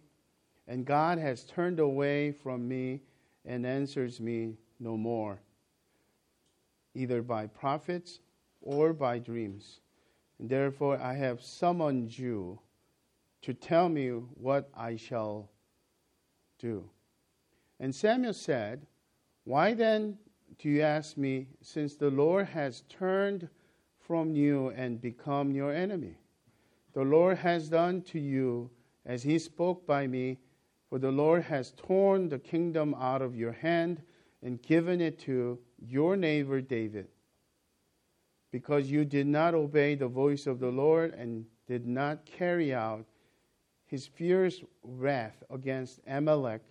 and 0.67 0.85
God 0.85 1.17
has 1.17 1.43
turned 1.43 1.79
away 1.79 2.31
from 2.31 2.67
me 2.67 3.01
and 3.45 3.65
answers 3.65 4.19
me 4.19 4.57
no 4.79 4.97
more, 4.97 5.39
either 6.93 7.21
by 7.21 7.47
prophets 7.47 8.19
or 8.61 8.93
by 8.93 9.19
dreams. 9.19 9.81
Therefore 10.39 10.97
I 10.97 11.13
have 11.13 11.41
summoned 11.41 12.17
you 12.17 12.59
to 13.41 13.53
tell 13.53 13.89
me 13.89 14.09
what 14.09 14.69
I 14.75 14.95
shall 14.95 15.49
do. 16.59 16.89
And 17.79 17.93
Samuel 17.93 18.33
said, 18.33 18.85
Why 19.43 19.73
then 19.73 20.17
do 20.57 20.69
you 20.69 20.81
ask 20.81 21.17
me, 21.17 21.47
since 21.61 21.95
the 21.95 22.09
Lord 22.09 22.47
has 22.47 22.83
turned 22.87 23.49
from 23.99 24.35
you 24.35 24.69
and 24.69 25.01
become 25.01 25.51
your 25.51 25.73
enemy? 25.73 26.15
The 26.93 27.03
Lord 27.03 27.37
has 27.39 27.69
done 27.69 28.01
to 28.03 28.19
you 28.19 28.69
as 29.05 29.23
he 29.23 29.39
spoke 29.39 29.85
by 29.85 30.07
me 30.07 30.37
for 30.93 30.99
the 30.99 31.11
Lord 31.11 31.41
has 31.45 31.71
torn 31.71 32.29
the 32.29 32.37
kingdom 32.37 32.93
out 32.99 33.23
of 33.23 33.35
your 33.35 33.51
hand 33.51 34.03
and 34.43 34.61
given 34.61 35.01
it 35.01 35.17
to 35.21 35.57
your 35.79 36.15
neighbor 36.15 36.61
David. 36.61 37.07
Because 38.51 38.91
you 38.91 39.03
did 39.03 39.25
not 39.25 39.55
obey 39.55 39.95
the 39.95 40.07
voice 40.07 40.45
of 40.45 40.59
the 40.59 40.69
Lord 40.69 41.15
and 41.15 41.45
did 41.65 41.87
not 41.87 42.27
carry 42.27 42.75
out 42.75 43.07
his 43.87 44.05
fierce 44.05 44.61
wrath 44.83 45.41
against 45.49 45.99
Amalek, 46.05 46.61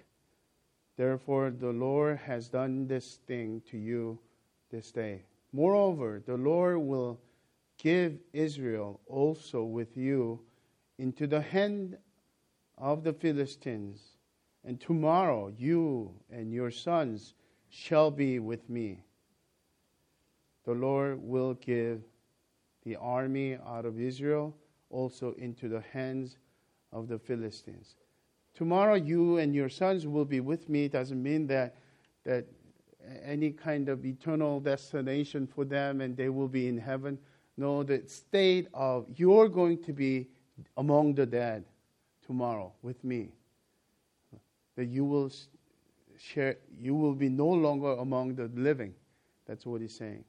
therefore 0.97 1.51
the 1.51 1.73
Lord 1.73 2.19
has 2.19 2.49
done 2.49 2.87
this 2.87 3.19
thing 3.27 3.61
to 3.73 3.77
you 3.77 4.21
this 4.71 4.93
day. 4.93 5.25
Moreover, 5.53 6.23
the 6.25 6.37
Lord 6.37 6.79
will 6.79 7.19
give 7.77 8.21
Israel 8.33 9.01
also 9.09 9.65
with 9.65 9.97
you 9.97 10.39
into 10.99 11.27
the 11.27 11.41
hand 11.41 11.97
of 12.79 13.05
the 13.05 13.13
Philistines 13.13 14.13
and 14.65 14.81
tomorrow 14.81 15.53
you 15.59 16.15
and 16.31 16.53
your 16.53 16.71
sons 16.71 17.35
shall 17.69 18.11
be 18.11 18.39
with 18.39 18.69
me. 18.69 19.05
The 20.65 20.73
Lord 20.73 21.21
will 21.21 21.55
give 21.55 22.03
the 22.85 22.97
army 22.97 23.59
out 23.67 23.85
of 23.85 24.01
Israel 24.01 24.55
also 24.91 25.35
into 25.39 25.69
the 25.69 25.83
hands 25.93 26.37
of 26.93 27.09
the 27.09 27.19
Philistines. 27.19 27.97
Tomorrow, 28.55 28.95
you 28.95 29.39
and 29.39 29.55
your 29.55 29.71
sons 29.71 30.07
will 30.07 30.27
be 30.27 30.41
with 30.41 30.69
me. 30.69 30.89
Doesn't 30.89 31.23
mean 31.23 31.47
that 31.47 31.77
that 32.25 32.47
any 33.25 33.51
kind 33.51 33.89
of 33.89 34.05
eternal 34.05 34.61
destination 34.61 35.47
for 35.47 35.65
them 35.65 36.01
and 36.01 36.17
they 36.17 36.29
will 36.29 36.47
be 36.47 36.69
in 36.69 36.79
heaven. 36.79 37.19
No, 37.57 37.83
the 37.83 38.03
state 38.07 38.69
of 38.73 39.07
you're 39.17 39.49
going 39.49 39.83
to 39.85 39.93
be 39.93 40.29
among 40.77 41.15
the 41.15 41.27
dead 41.27 41.65
tomorrow 42.27 42.73
with 42.83 43.03
me. 43.05 43.33
That 44.77 44.87
you 44.87 45.05
will 45.05 45.31
share, 46.19 46.57
you 46.79 46.95
will 46.95 47.15
be 47.15 47.29
no 47.29 47.49
longer 47.49 47.93
among 47.93 48.35
the 48.35 48.51
living. 48.55 48.95
That's 49.47 49.67
what 49.67 49.81
he's 49.81 49.95
saying. 49.95 50.25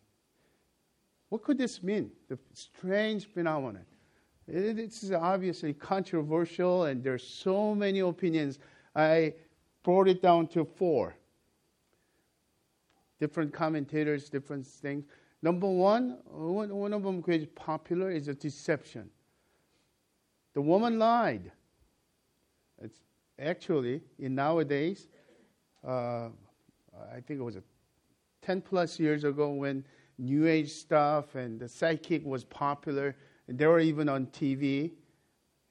What 1.29 1.43
could 1.43 1.57
this 1.57 1.81
mean? 1.81 2.11
The 2.27 2.37
strange 2.53 3.25
phenomenon. 3.25 3.85
It's 4.47 5.09
obviously 5.11 5.73
controversial, 5.73 6.83
and 6.85 7.01
there's 7.01 7.25
so 7.25 7.73
many 7.73 7.99
opinions. 7.99 8.59
I 8.95 9.33
brought 9.83 10.07
it 10.07 10.21
down 10.21 10.47
to 10.47 10.65
four. 10.65 11.15
Different 13.19 13.53
commentators, 13.53 14.29
different 14.29 14.67
things. 14.67 15.05
Number 15.41 15.67
one, 15.67 16.17
one 16.29 16.93
of 16.93 17.03
them 17.03 17.21
which 17.21 17.41
is 17.41 17.47
popular 17.55 18.11
is 18.11 18.27
a 18.27 18.33
deception. 18.33 19.09
The 20.53 20.61
woman 20.61 20.99
lied. 20.99 21.51
Actually 23.39 24.01
in 24.19 24.35
nowadays. 24.35 25.07
Uh, 25.85 26.29
I 27.11 27.19
think 27.25 27.39
it 27.39 27.43
was 27.43 27.55
a 27.55 27.63
10 28.41 28.61
plus 28.61 28.99
years 28.99 29.23
ago 29.23 29.49
when 29.49 29.83
New 30.17 30.47
Age 30.47 30.71
stuff 30.71 31.35
and 31.35 31.59
the 31.59 31.67
psychic 31.67 32.23
was 32.25 32.43
popular 32.43 33.15
and 33.47 33.57
they 33.57 33.65
were 33.65 33.79
even 33.79 34.07
on 34.07 34.27
TV, 34.27 34.91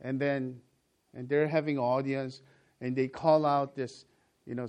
and 0.01 0.21
then 0.21 0.61
and 1.15 1.29
they're 1.29 1.49
having 1.49 1.79
audience, 1.79 2.43
and 2.81 2.97
they 2.97 3.09
call 3.09 3.45
out 3.47 3.75
this, 3.75 4.07
you 4.47 4.55
know, 4.55 4.69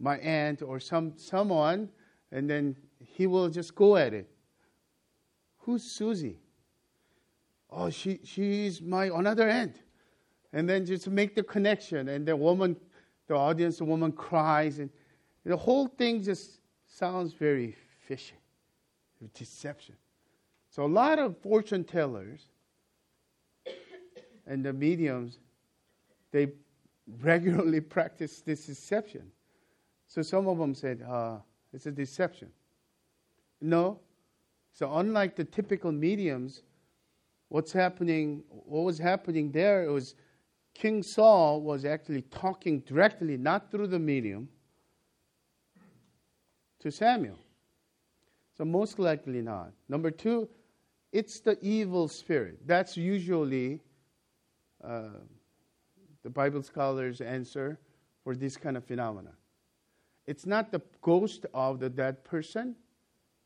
my 0.00 0.16
aunt 0.18 0.62
or 0.62 0.80
some 0.80 1.12
someone, 1.16 1.88
and 2.30 2.48
then 2.48 2.76
he 2.98 3.26
will 3.26 3.48
just 3.48 3.74
go 3.74 3.96
at 3.96 4.12
it. 4.12 4.28
Who's 5.58 5.82
Susie? 5.82 6.40
Oh, 7.70 7.88
she 7.88 8.20
she's 8.24 8.82
my 8.82 9.06
another 9.06 9.48
aunt, 9.48 9.76
and 10.52 10.68
then 10.68 10.84
just 10.84 11.08
make 11.08 11.34
the 11.34 11.42
connection, 11.42 12.08
and 12.08 12.26
the 12.26 12.36
woman, 12.36 12.76
the 13.26 13.34
audience, 13.34 13.78
the 13.78 13.84
woman 13.84 14.12
cries, 14.12 14.78
and 14.78 14.90
the 15.44 15.56
whole 15.56 15.86
thing 15.86 16.22
just 16.22 16.60
sounds 16.86 17.32
very 17.32 17.76
fishy, 18.06 18.34
deception. 19.34 19.96
So 20.68 20.84
a 20.84 20.86
lot 20.86 21.18
of 21.18 21.36
fortune 21.38 21.84
tellers 21.84 22.46
and 24.46 24.64
the 24.64 24.72
mediums, 24.72 25.38
they 26.30 26.52
regularly 27.20 27.80
practice 27.96 28.40
this 28.40 28.66
deception. 28.66 29.30
So 30.06 30.22
some 30.22 30.48
of 30.48 30.58
them 30.58 30.74
said, 30.74 31.02
uh, 31.08 31.38
it's 31.72 31.86
a 31.86 31.90
deception. 31.90 32.50
No. 33.60 34.00
So 34.72 34.94
unlike 34.96 35.36
the 35.36 35.44
typical 35.44 35.92
mediums, 35.92 36.62
what's 37.48 37.72
happening, 37.72 38.42
what 38.48 38.82
was 38.82 38.98
happening 38.98 39.50
there 39.52 39.90
was 39.90 40.14
King 40.74 41.02
Saul 41.02 41.60
was 41.60 41.84
actually 41.84 42.22
talking 42.22 42.80
directly, 42.80 43.36
not 43.36 43.70
through 43.70 43.88
the 43.88 43.98
medium, 43.98 44.48
to 46.80 46.90
Samuel. 46.90 47.38
So 48.56 48.64
most 48.64 48.98
likely 48.98 49.40
not. 49.40 49.72
Number 49.88 50.10
two, 50.10 50.48
it's 51.12 51.40
the 51.40 51.58
evil 51.62 52.08
spirit. 52.08 52.66
That's 52.66 52.96
usually 52.96 53.80
uh, 54.82 55.20
the 56.22 56.30
Bible 56.30 56.62
scholars' 56.62 57.20
answer 57.20 57.78
for 58.24 58.34
this 58.34 58.56
kind 58.56 58.76
of 58.76 58.84
phenomena. 58.84 59.32
It's 60.26 60.46
not 60.46 60.70
the 60.70 60.82
ghost 61.00 61.46
of 61.52 61.80
the 61.80 61.88
dead 61.88 62.24
person 62.24 62.76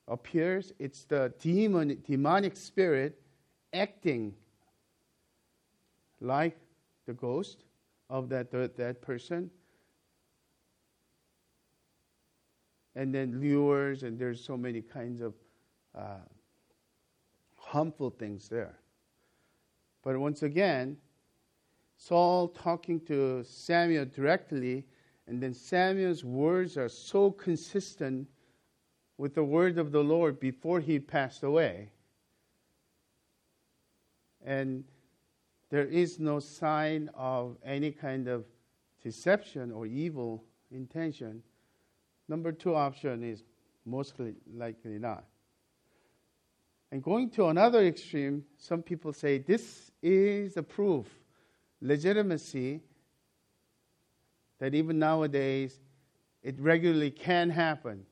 appears, 0.09 0.73
it's 0.79 1.05
the 1.05 1.33
demon, 1.41 2.03
demonic 2.07 2.57
spirit 2.57 3.21
acting 3.73 4.35
like 6.21 6.57
the 7.07 7.12
ghost 7.12 7.64
of 8.11 8.29
that 8.29 8.51
dead 8.77 9.01
person. 9.01 9.51
And 12.95 13.14
then 13.14 13.40
lures, 13.40 14.03
and 14.03 14.19
there's 14.19 14.42
so 14.42 14.57
many 14.57 14.81
kinds 14.81 15.21
of 15.21 15.35
uh, 15.95 16.25
harmful 17.59 18.11
things 18.11 18.49
there. 18.49 18.79
But 20.03 20.19
once 20.19 20.42
again, 20.42 20.97
Saul 21.97 22.49
talking 22.49 23.01
to 23.07 23.42
Samuel 23.45 24.07
directly, 24.07 24.85
and 25.27 25.42
then 25.42 25.53
Samuel's 25.53 26.25
words 26.25 26.77
are 26.77 26.88
so 26.88 27.31
consistent 27.31 28.29
with 29.19 29.35
the 29.35 29.45
word 29.45 29.79
of 29.79 29.92
the 29.92 30.03
Lord 30.03 30.38
before 30.38 30.81
he 30.81 30.99
passed 30.99 31.42
away. 31.42 31.90
And 34.45 34.85
there 35.70 35.87
is 35.87 36.18
no 36.18 36.38
sign 36.38 37.11
of 37.14 37.57
any 37.64 37.90
kind 37.90 38.29
of 38.29 38.44
deception 39.02 39.72
or 39.72 39.87
evil 39.87 40.44
intention. 40.70 41.42
Number 42.29 42.52
two 42.52 42.74
option 42.74 43.22
is 43.22 43.44
most 43.85 44.14
likely 44.52 44.98
not. 44.98 45.24
And 46.92 47.02
going 47.02 47.31
to 47.31 47.46
another 47.46 47.85
extreme, 47.85 48.44
some 48.59 48.83
people 48.83 49.12
say 49.12 49.38
this 49.38 49.90
is 50.02 50.57
a 50.57 50.62
proof, 50.62 51.07
legitimacy, 51.81 52.81
that 54.59 54.74
even 54.74 54.98
nowadays 54.98 55.81
it 56.42 56.59
regularly 56.61 57.11
can 57.11 57.50
happen. 57.50 58.07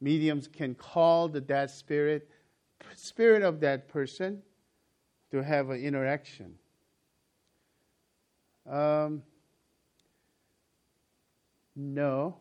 Mediums 0.00 0.48
can 0.48 0.74
call 0.74 1.28
the 1.28 1.40
dead 1.40 1.70
spirit, 1.70 2.28
spirit 2.94 3.42
of 3.42 3.60
that 3.60 3.88
person, 3.88 4.42
to 5.30 5.42
have 5.42 5.70
an 5.70 5.80
interaction. 5.80 6.54
Um, 8.68 9.22
no, 11.76 12.36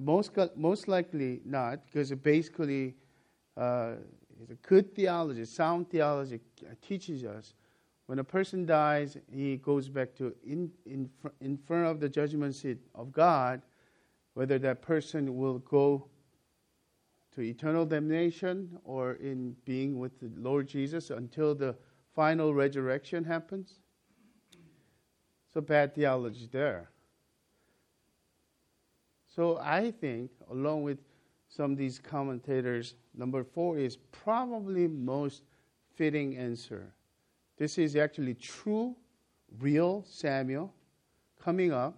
most 0.00 0.32
most 0.56 0.88
likely 0.88 1.40
not, 1.44 1.84
because 1.86 2.12
basically 2.12 2.94
uh, 3.56 3.94
it's 4.40 4.50
a 4.50 4.54
good 4.66 4.94
theology, 4.94 5.44
sound 5.44 5.90
theology 5.90 6.40
teaches 6.80 7.24
us 7.24 7.54
when 8.10 8.18
a 8.18 8.24
person 8.24 8.66
dies, 8.66 9.16
he 9.32 9.58
goes 9.58 9.88
back 9.88 10.16
to 10.16 10.34
in, 10.44 10.68
in, 10.84 11.08
in 11.40 11.56
front 11.56 11.86
of 11.86 12.00
the 12.00 12.08
judgment 12.08 12.56
seat 12.56 12.78
of 12.92 13.12
God, 13.12 13.62
whether 14.34 14.58
that 14.58 14.82
person 14.82 15.36
will 15.36 15.60
go 15.60 16.08
to 17.36 17.40
eternal 17.40 17.86
damnation 17.86 18.76
or 18.82 19.12
in 19.12 19.54
being 19.64 20.00
with 20.00 20.18
the 20.18 20.28
Lord 20.36 20.66
Jesus 20.66 21.10
until 21.10 21.54
the 21.54 21.76
final 22.12 22.52
resurrection 22.52 23.22
happens. 23.22 23.78
So 25.52 25.60
bad 25.60 25.94
theology 25.94 26.48
there. 26.50 26.90
So 29.34 29.58
I 29.58 29.90
think, 29.90 30.30
along 30.50 30.82
with 30.82 30.98
some 31.48 31.72
of 31.72 31.78
these 31.78 31.98
commentators, 31.98 32.94
number 33.14 33.42
four 33.42 33.78
is 33.78 33.96
probably 33.96 34.86
most 34.86 35.42
fitting 35.94 36.36
answer. 36.36 36.92
This 37.56 37.78
is 37.78 37.96
actually 37.96 38.34
true, 38.34 38.96
real 39.58 40.04
Samuel 40.08 40.72
coming 41.42 41.72
up, 41.72 41.96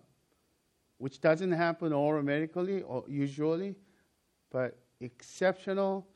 which 0.99 1.21
doesn't 1.21 1.53
happen 1.53 1.93
automatically 1.93 2.83
or 2.83 3.05
usually, 3.09 3.75
but 4.51 4.79
exceptional, 5.01 6.07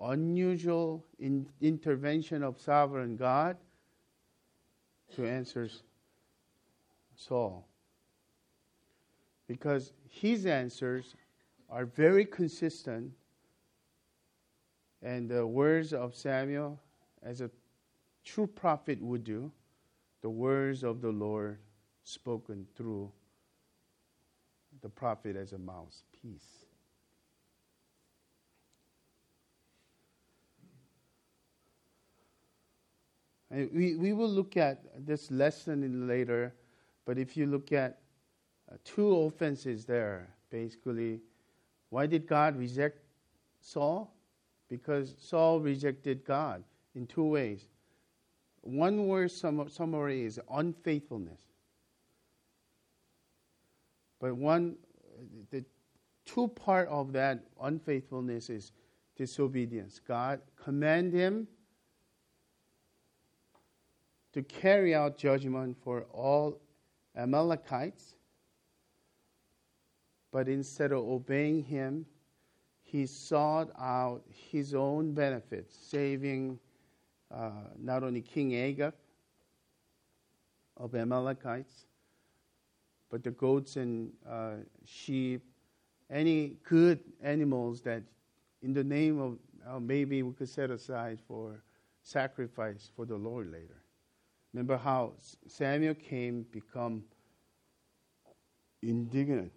unusual 0.00 1.04
in 1.18 1.46
intervention 1.60 2.42
of 2.42 2.58
sovereign 2.58 3.16
God 3.16 3.56
to 5.14 5.26
answer 5.26 5.68
Saul. 7.16 7.66
Because 9.48 9.92
his 10.08 10.46
answers 10.46 11.14
are 11.68 11.84
very 11.84 12.24
consistent. 12.24 13.12
And 15.02 15.28
the 15.28 15.46
words 15.46 15.92
of 15.92 16.14
Samuel, 16.14 16.80
as 17.22 17.40
a 17.40 17.50
true 18.24 18.46
prophet 18.46 19.00
would 19.00 19.24
do, 19.24 19.50
the 20.22 20.30
words 20.30 20.82
of 20.82 21.00
the 21.00 21.10
Lord 21.10 21.58
spoken 22.04 22.66
through 22.76 23.10
the 24.82 24.88
prophet 24.88 25.36
as 25.36 25.52
a 25.52 25.58
mouthpiece. 25.58 26.66
We, 33.50 33.94
we 33.96 34.12
will 34.12 34.28
look 34.28 34.56
at 34.56 35.06
this 35.06 35.30
lesson 35.30 36.08
later, 36.08 36.54
but 37.06 37.16
if 37.18 37.36
you 37.36 37.46
look 37.46 37.72
at 37.72 38.00
uh, 38.70 38.76
two 38.84 39.16
offenses 39.20 39.86
there, 39.86 40.28
basically 40.50 41.20
why 41.90 42.06
did 42.06 42.26
God 42.26 42.58
reject 42.58 42.98
Saul? 43.60 44.12
Because 44.68 45.14
Saul 45.18 45.60
rejected 45.60 46.24
God 46.24 46.62
in 46.94 47.06
two 47.06 47.24
ways. 47.24 47.68
one 48.62 49.06
word 49.06 49.30
summary 49.30 50.24
is 50.24 50.40
unfaithfulness. 50.50 51.40
But 54.20 54.34
one, 54.34 54.76
the 55.50 55.64
two 56.24 56.48
part 56.48 56.88
of 56.88 57.12
that 57.12 57.44
unfaithfulness 57.62 58.50
is 58.50 58.72
disobedience. 59.16 60.00
God 60.06 60.40
command 60.56 61.12
him 61.12 61.46
to 64.32 64.42
carry 64.42 64.94
out 64.94 65.16
judgment 65.16 65.76
for 65.82 66.02
all 66.12 66.60
Amalekites, 67.16 68.14
but 70.32 70.48
instead 70.48 70.92
of 70.92 70.98
obeying 70.98 71.62
him, 71.62 72.06
he 72.82 73.06
sought 73.06 73.70
out 73.78 74.22
his 74.28 74.74
own 74.74 75.12
benefits, 75.12 75.74
saving 75.74 76.58
uh, 77.34 77.50
not 77.78 78.02
only 78.04 78.20
King 78.20 78.54
Agag 78.54 78.92
of 80.76 80.94
Amalekites, 80.94 81.86
but 83.10 83.24
the 83.24 83.30
goats 83.30 83.76
and 83.76 84.12
uh, 84.28 84.56
sheep, 84.84 85.42
any 86.10 86.56
good 86.68 87.00
animals 87.22 87.80
that, 87.82 88.02
in 88.62 88.72
the 88.72 88.84
name 88.84 89.20
of 89.20 89.38
uh, 89.66 89.80
maybe 89.80 90.22
we 90.22 90.32
could 90.32 90.48
set 90.48 90.70
aside 90.70 91.18
for 91.26 91.62
sacrifice 92.02 92.90
for 92.94 93.04
the 93.04 93.16
Lord 93.16 93.50
later. 93.50 93.82
Remember 94.52 94.76
how 94.76 95.12
Samuel 95.46 95.94
came, 95.94 96.46
become 96.50 97.04
indignant, 98.82 99.52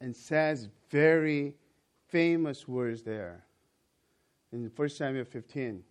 and 0.00 0.14
says 0.14 0.68
very 0.90 1.56
famous 2.08 2.68
words 2.68 3.02
there 3.02 3.44
in 4.52 4.70
1 4.74 4.88
Samuel 4.88 5.24
15. 5.24 5.82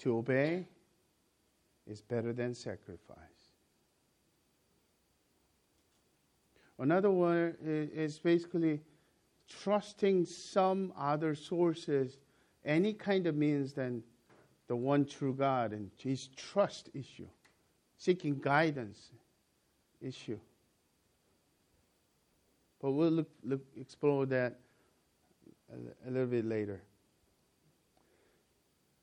To 0.00 0.18
obey 0.18 0.66
is 1.86 2.00
better 2.00 2.32
than 2.32 2.54
sacrifice. 2.54 3.16
Another 6.78 7.10
one 7.10 7.56
is 7.62 8.18
basically 8.18 8.82
trusting 9.48 10.26
some 10.26 10.92
other 10.98 11.34
sources, 11.34 12.18
any 12.64 12.92
kind 12.92 13.26
of 13.26 13.36
means 13.36 13.72
than 13.72 14.02
the 14.66 14.76
one 14.76 15.04
true 15.04 15.34
God, 15.34 15.72
and 15.72 15.90
his 15.96 16.28
trust 16.36 16.90
issue, 16.94 17.28
seeking 17.96 18.40
guidance 18.40 19.10
issue. 20.00 20.38
But 22.80 22.92
we'll 22.92 23.10
look, 23.10 23.30
look, 23.44 23.62
explore 23.76 24.26
that 24.26 24.58
a, 25.72 26.08
a 26.08 26.10
little 26.10 26.26
bit 26.26 26.44
later. 26.44 26.82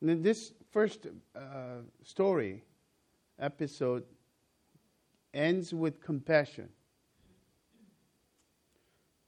And 0.02 0.24
this 0.24 0.54
first 0.72 1.08
uh, 1.36 1.40
story, 2.04 2.64
episode, 3.40 4.04
ends 5.34 5.74
with 5.74 6.02
compassion. 6.02 6.70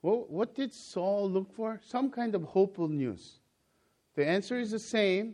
Well, 0.05 0.25
what 0.27 0.53
did 0.53 0.71
Saul 0.71 1.27
look 1.31 1.51
for? 1.51 1.81
Some 1.83 2.11
kind 2.11 2.35
of 2.35 2.43
hopeful 2.43 2.87
news. 2.87 3.39
The 4.13 4.23
answer 4.23 4.55
is 4.59 4.69
the 4.69 4.77
same. 4.77 5.33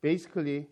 Basically, 0.00 0.68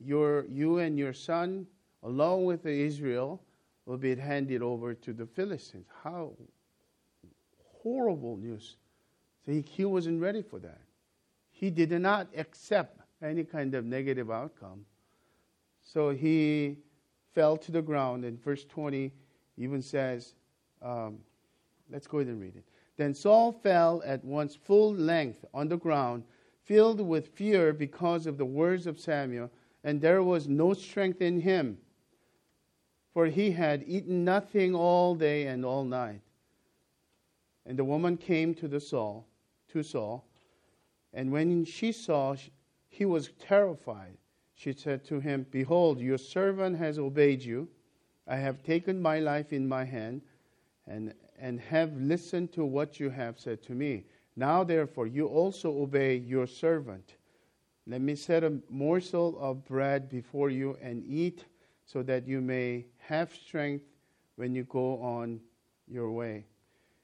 your, 0.00 0.44
you 0.50 0.78
and 0.78 0.98
your 0.98 1.12
son, 1.12 1.68
along 2.02 2.46
with 2.46 2.66
Israel, 2.66 3.40
will 3.86 3.96
be 3.96 4.16
handed 4.16 4.60
over 4.60 4.92
to 4.94 5.12
the 5.12 5.26
Philistines. 5.26 5.86
How 6.02 6.32
horrible 7.80 8.38
news. 8.38 8.74
So 9.46 9.52
he, 9.52 9.60
he 9.60 9.84
wasn't 9.84 10.20
ready 10.20 10.42
for 10.42 10.58
that. 10.58 10.80
He 11.52 11.70
did 11.70 11.92
not 11.92 12.26
accept 12.36 12.98
any 13.22 13.44
kind 13.44 13.76
of 13.76 13.84
negative 13.84 14.32
outcome. 14.32 14.84
So 15.84 16.10
he 16.10 16.78
fell 17.36 17.56
to 17.58 17.70
the 17.70 17.82
ground. 17.82 18.24
In 18.24 18.36
verse 18.36 18.64
20 18.64 19.12
even 19.58 19.82
says, 19.82 20.34
um, 20.80 21.18
let's 21.90 22.06
go 22.06 22.18
ahead 22.18 22.28
and 22.28 22.40
read 22.40 22.56
it. 22.56 22.64
Then 22.96 23.14
Saul 23.14 23.52
fell 23.52 24.02
at 24.04 24.24
once 24.24 24.56
full 24.56 24.94
length 24.94 25.44
on 25.52 25.68
the 25.68 25.76
ground, 25.76 26.24
filled 26.64 27.00
with 27.00 27.28
fear 27.28 27.72
because 27.72 28.26
of 28.26 28.38
the 28.38 28.44
words 28.44 28.86
of 28.86 28.98
Samuel, 29.00 29.50
and 29.84 30.00
there 30.00 30.22
was 30.22 30.48
no 30.48 30.74
strength 30.74 31.20
in 31.20 31.40
him, 31.40 31.78
for 33.12 33.26
he 33.26 33.50
had 33.50 33.84
eaten 33.86 34.24
nothing 34.24 34.74
all 34.74 35.14
day 35.14 35.46
and 35.46 35.64
all 35.64 35.84
night. 35.84 36.20
And 37.66 37.78
the 37.78 37.84
woman 37.84 38.16
came 38.16 38.54
to 38.56 38.68
the 38.68 38.80
Saul, 38.80 39.26
to 39.72 39.82
Saul, 39.82 40.24
and 41.12 41.32
when 41.32 41.64
she 41.64 41.92
saw, 41.92 42.36
he 42.88 43.04
was 43.04 43.30
terrified. 43.38 44.16
She 44.54 44.72
said 44.72 45.04
to 45.04 45.20
him, 45.20 45.46
Behold, 45.50 46.00
your 46.00 46.18
servant 46.18 46.76
has 46.78 46.98
obeyed 46.98 47.42
you. 47.42 47.68
I 48.28 48.36
have 48.36 48.62
taken 48.62 49.00
my 49.00 49.20
life 49.20 49.52
in 49.52 49.66
my 49.66 49.84
hand 49.84 50.20
and, 50.86 51.14
and 51.38 51.58
have 51.60 51.96
listened 51.96 52.52
to 52.52 52.64
what 52.64 53.00
you 53.00 53.10
have 53.10 53.38
said 53.38 53.62
to 53.64 53.72
me. 53.72 54.04
Now, 54.36 54.62
therefore, 54.64 55.06
you 55.06 55.26
also 55.26 55.70
obey 55.70 56.16
your 56.16 56.46
servant. 56.46 57.14
Let 57.86 58.02
me 58.02 58.14
set 58.14 58.44
a 58.44 58.60
morsel 58.68 59.38
of 59.40 59.64
bread 59.64 60.10
before 60.10 60.50
you 60.50 60.76
and 60.82 61.02
eat, 61.06 61.46
so 61.86 62.02
that 62.02 62.28
you 62.28 62.42
may 62.42 62.84
have 62.98 63.32
strength 63.34 63.86
when 64.36 64.54
you 64.54 64.64
go 64.64 65.00
on 65.00 65.40
your 65.86 66.12
way. 66.12 66.44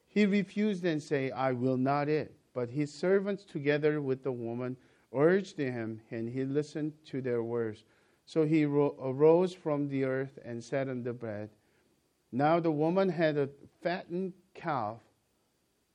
He 0.09 0.27
refused 0.27 0.85
and 0.85 1.03
said, 1.03 1.33
I 1.33 1.53
will 1.53 1.79
not 1.79 2.11
eat. 2.11 2.31
But 2.53 2.69
his 2.69 2.93
servants, 2.93 3.45
together 3.45 4.01
with 4.01 4.23
the 4.23 4.31
woman, 4.31 4.77
urged 5.13 5.57
him, 5.57 6.01
and 6.11 6.29
he 6.29 6.45
listened 6.45 6.93
to 7.07 7.21
their 7.21 7.43
words. 7.43 7.85
So 8.27 8.45
he 8.45 8.65
ro- 8.65 8.97
arose 9.01 9.53
from 9.53 9.89
the 9.89 10.05
earth 10.05 10.39
and 10.45 10.63
sat 10.63 10.89
on 10.89 11.03
the 11.03 11.13
bed. 11.13 11.51
Now 12.33 12.59
the 12.59 12.73
woman 12.73 13.09
had 13.09 13.37
a 13.37 13.49
fattened 13.83 14.33
calf 14.55 14.99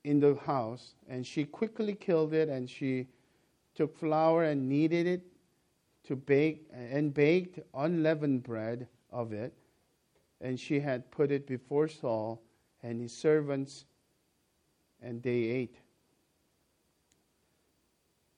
in 0.04 0.20
the 0.20 0.36
house, 0.36 0.96
and 1.08 1.26
she 1.26 1.44
quickly 1.44 1.96
killed 1.96 2.34
it, 2.34 2.50
and 2.50 2.70
she 2.70 3.08
took 3.76 3.96
flour 3.98 4.44
and 4.44 4.70
kneaded 4.70 5.08
it 5.08 5.22
to 6.04 6.15
bake 6.15 6.68
and 6.72 7.13
baked 7.13 7.60
unleavened 7.74 8.44
bread 8.44 8.88
of 9.12 9.34
it, 9.34 9.54
and 10.42 10.60
she 10.60 10.80
had 10.80 11.12
put 11.12 11.32
it 11.32 11.46
before 11.46 11.88
Saul 11.88 12.42
and 12.82 13.02
his 13.02 13.12
servants, 13.12 13.86
and 15.02 15.22
they 15.22 15.44
ate. 15.44 15.76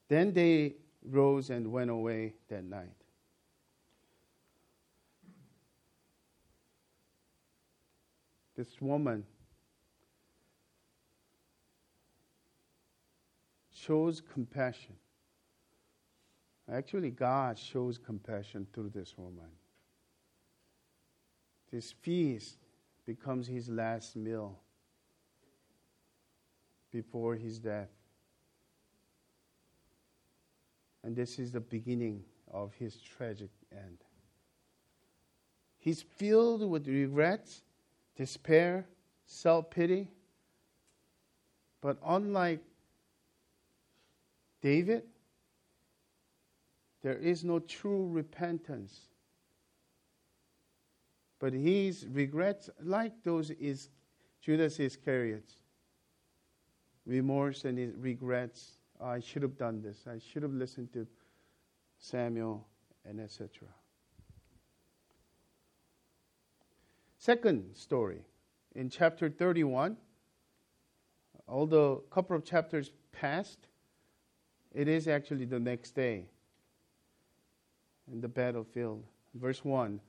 Then 0.07 0.33
they 0.33 0.75
rose 1.03 1.49
and 1.49 1.71
went 1.71 1.89
away 1.89 2.33
that 2.49 2.63
night. 2.63 3.00
This 8.61 8.79
woman 8.79 9.23
shows 13.73 14.21
compassion. 14.21 14.93
Actually, 16.71 17.09
God 17.09 17.57
shows 17.57 17.97
compassion 17.97 18.67
through 18.71 18.89
this 18.89 19.17
woman. 19.17 19.49
This 21.71 21.91
feast 21.91 22.59
becomes 23.07 23.47
his 23.47 23.67
last 23.67 24.15
meal 24.15 24.59
before 26.91 27.33
his 27.33 27.57
death. 27.57 27.89
And 31.03 31.15
this 31.15 31.39
is 31.39 31.51
the 31.51 31.61
beginning 31.61 32.21
of 32.51 32.75
his 32.75 32.97
tragic 33.01 33.49
end. 33.71 33.97
He's 35.79 36.03
filled 36.03 36.69
with 36.69 36.87
regrets 36.87 37.63
despair, 38.21 38.85
self 39.25 39.71
pity. 39.71 40.07
But 41.81 41.97
unlike 42.05 42.59
David, 44.61 45.01
there 47.01 47.17
is 47.17 47.43
no 47.43 47.57
true 47.57 48.07
repentance. 48.09 48.99
But 51.39 51.53
his 51.53 52.05
regrets, 52.11 52.69
like 52.83 53.23
those 53.23 53.49
is 53.49 53.89
Judas 54.39 54.79
Iscariot's, 54.79 55.55
remorse 57.07 57.65
and 57.65 57.75
his 57.75 57.95
regrets. 57.95 58.77
I 59.03 59.19
should 59.19 59.41
have 59.41 59.57
done 59.57 59.81
this. 59.81 60.05
I 60.05 60.19
should 60.19 60.43
have 60.43 60.53
listened 60.53 60.93
to 60.93 61.07
Samuel 61.97 62.67
and 63.03 63.19
etc. 63.19 63.67
Second 67.21 67.75
story 67.75 68.25
in 68.73 68.89
chapter 68.89 69.29
31, 69.29 69.95
although 71.47 72.03
a 72.03 72.11
couple 72.15 72.35
of 72.35 72.43
chapters 72.43 72.93
passed, 73.11 73.67
it 74.73 74.87
is 74.87 75.07
actually 75.07 75.45
the 75.45 75.59
next 75.59 75.91
day 75.91 76.25
in 78.11 78.21
the 78.21 78.27
battlefield. 78.27 79.03
Verse 79.35 79.63
1 79.63 79.99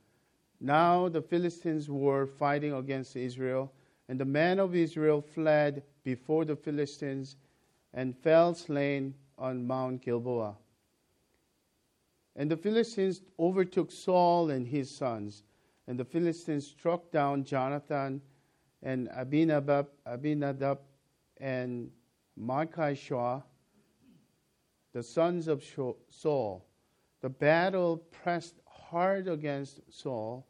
Now 0.58 1.10
the 1.10 1.20
Philistines 1.20 1.90
were 1.90 2.26
fighting 2.26 2.72
against 2.72 3.14
Israel, 3.14 3.70
And 4.08 4.18
the 4.18 4.24
men 4.24 4.58
of 4.58 4.74
Israel 4.74 5.20
fled 5.20 5.82
before 6.04 6.46
the 6.46 6.56
Philistines 6.56 7.36
and 7.92 8.16
fell 8.16 8.54
slain 8.54 9.12
on 9.36 9.66
Mount 9.66 10.00
Gilboa. 10.00 10.56
And 12.36 12.50
the 12.50 12.56
Philistines 12.56 13.20
overtook 13.38 13.92
Saul 13.92 14.48
and 14.48 14.66
his 14.66 14.90
sons. 14.90 15.42
And 15.92 16.00
the 16.00 16.06
Philistines 16.06 16.66
struck 16.66 17.10
down 17.10 17.44
Jonathan 17.44 18.22
and 18.82 19.10
Abinadab, 19.14 19.88
Abinadab 20.06 20.78
and 21.36 21.90
Malchishua, 22.40 23.42
the 24.94 25.02
sons 25.02 25.48
of 25.48 25.62
Saul. 26.08 26.64
The 27.20 27.28
battle 27.28 27.98
pressed 28.10 28.54
hard 28.64 29.28
against 29.28 29.82
Saul, 29.92 30.46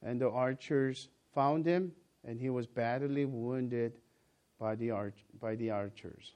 and 0.00 0.18
the 0.18 0.30
archers 0.30 1.10
found 1.34 1.66
him, 1.66 1.92
and 2.24 2.40
he 2.40 2.48
was 2.48 2.66
badly 2.66 3.26
wounded 3.26 3.92
by 4.58 4.74
the, 4.74 4.90
arch- 4.90 5.26
by 5.38 5.54
the 5.54 5.70
archers. 5.70 6.32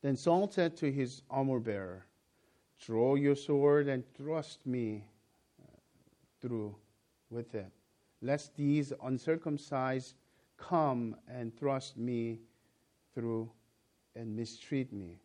Then 0.00 0.16
Saul 0.16 0.50
said 0.50 0.74
to 0.78 0.90
his 0.90 1.20
armor 1.28 1.60
bearer, 1.60 2.06
Draw 2.80 3.16
your 3.16 3.36
sword 3.36 3.88
and 3.88 4.10
thrust 4.14 4.64
me 4.64 5.04
through 6.40 6.74
with 7.30 7.54
it, 7.54 7.70
lest 8.22 8.54
these 8.56 8.92
uncircumcised 9.02 10.14
come 10.56 11.16
and 11.28 11.56
thrust 11.56 11.96
me 11.96 12.40
through 13.14 13.50
and 14.16 14.34
mistreat 14.34 14.92
me. 14.92 15.20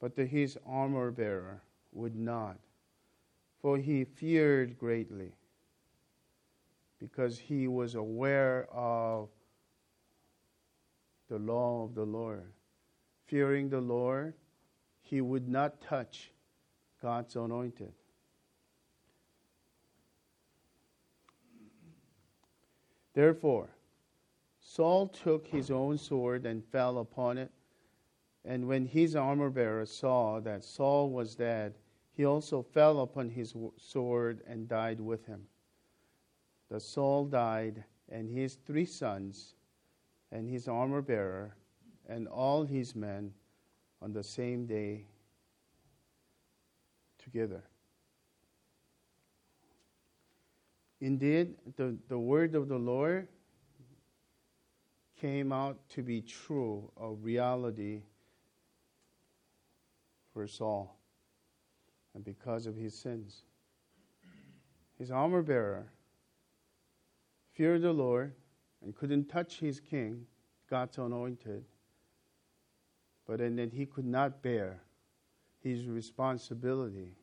But 0.00 0.14
the, 0.14 0.24
his 0.24 0.56
armor 0.66 1.10
bearer 1.10 1.60
would 1.92 2.14
not, 2.14 2.58
for 3.60 3.76
he 3.78 4.04
feared 4.04 4.78
greatly, 4.78 5.32
because 6.98 7.38
he 7.38 7.66
was 7.66 7.94
aware 7.94 8.68
of 8.72 9.28
the 11.28 11.38
law 11.38 11.84
of 11.84 11.94
the 11.94 12.04
Lord. 12.04 12.52
Fearing 13.26 13.68
the 13.68 13.80
Lord, 13.80 14.34
he 15.02 15.20
would 15.20 15.48
not 15.48 15.80
touch 15.80 16.30
God's 17.02 17.36
anointed. 17.36 17.92
Therefore, 23.18 23.68
Saul 24.60 25.08
took 25.08 25.48
his 25.48 25.72
own 25.72 25.98
sword 25.98 26.46
and 26.46 26.64
fell 26.64 26.98
upon 26.98 27.36
it. 27.36 27.50
And 28.44 28.68
when 28.68 28.86
his 28.86 29.16
armor 29.16 29.50
bearer 29.50 29.86
saw 29.86 30.38
that 30.38 30.62
Saul 30.62 31.10
was 31.10 31.34
dead, 31.34 31.74
he 32.12 32.24
also 32.24 32.62
fell 32.62 33.00
upon 33.00 33.30
his 33.30 33.56
sword 33.76 34.42
and 34.46 34.68
died 34.68 35.00
with 35.00 35.26
him. 35.26 35.48
The 36.68 36.78
Saul 36.78 37.24
died, 37.24 37.82
and 38.08 38.30
his 38.30 38.54
three 38.54 38.86
sons, 38.86 39.56
and 40.30 40.48
his 40.48 40.68
armor 40.68 41.02
bearer, 41.02 41.56
and 42.08 42.28
all 42.28 42.62
his 42.62 42.94
men 42.94 43.34
on 44.00 44.12
the 44.12 44.22
same 44.22 44.64
day 44.64 45.06
together. 47.18 47.64
Indeed, 51.00 51.54
the, 51.76 51.96
the 52.08 52.18
word 52.18 52.54
of 52.54 52.68
the 52.68 52.78
Lord 52.78 53.28
came 55.20 55.52
out 55.52 55.78
to 55.90 56.02
be 56.02 56.22
true, 56.22 56.90
a 57.00 57.10
reality 57.10 58.02
for 60.32 60.46
Saul, 60.46 60.98
and 62.14 62.24
because 62.24 62.66
of 62.66 62.76
his 62.76 62.94
sins. 62.94 63.42
His 64.98 65.10
armor 65.10 65.42
bearer 65.42 65.92
feared 67.52 67.82
the 67.82 67.92
Lord 67.92 68.34
and 68.82 68.94
couldn't 68.94 69.28
touch 69.28 69.58
his 69.58 69.80
king, 69.80 70.26
God's 70.68 70.98
anointed, 70.98 71.64
but 73.26 73.40
and 73.40 73.58
that 73.58 73.72
he 73.72 73.86
could 73.86 74.06
not 74.06 74.42
bear 74.42 74.80
his 75.60 75.86
responsibility 75.86 77.16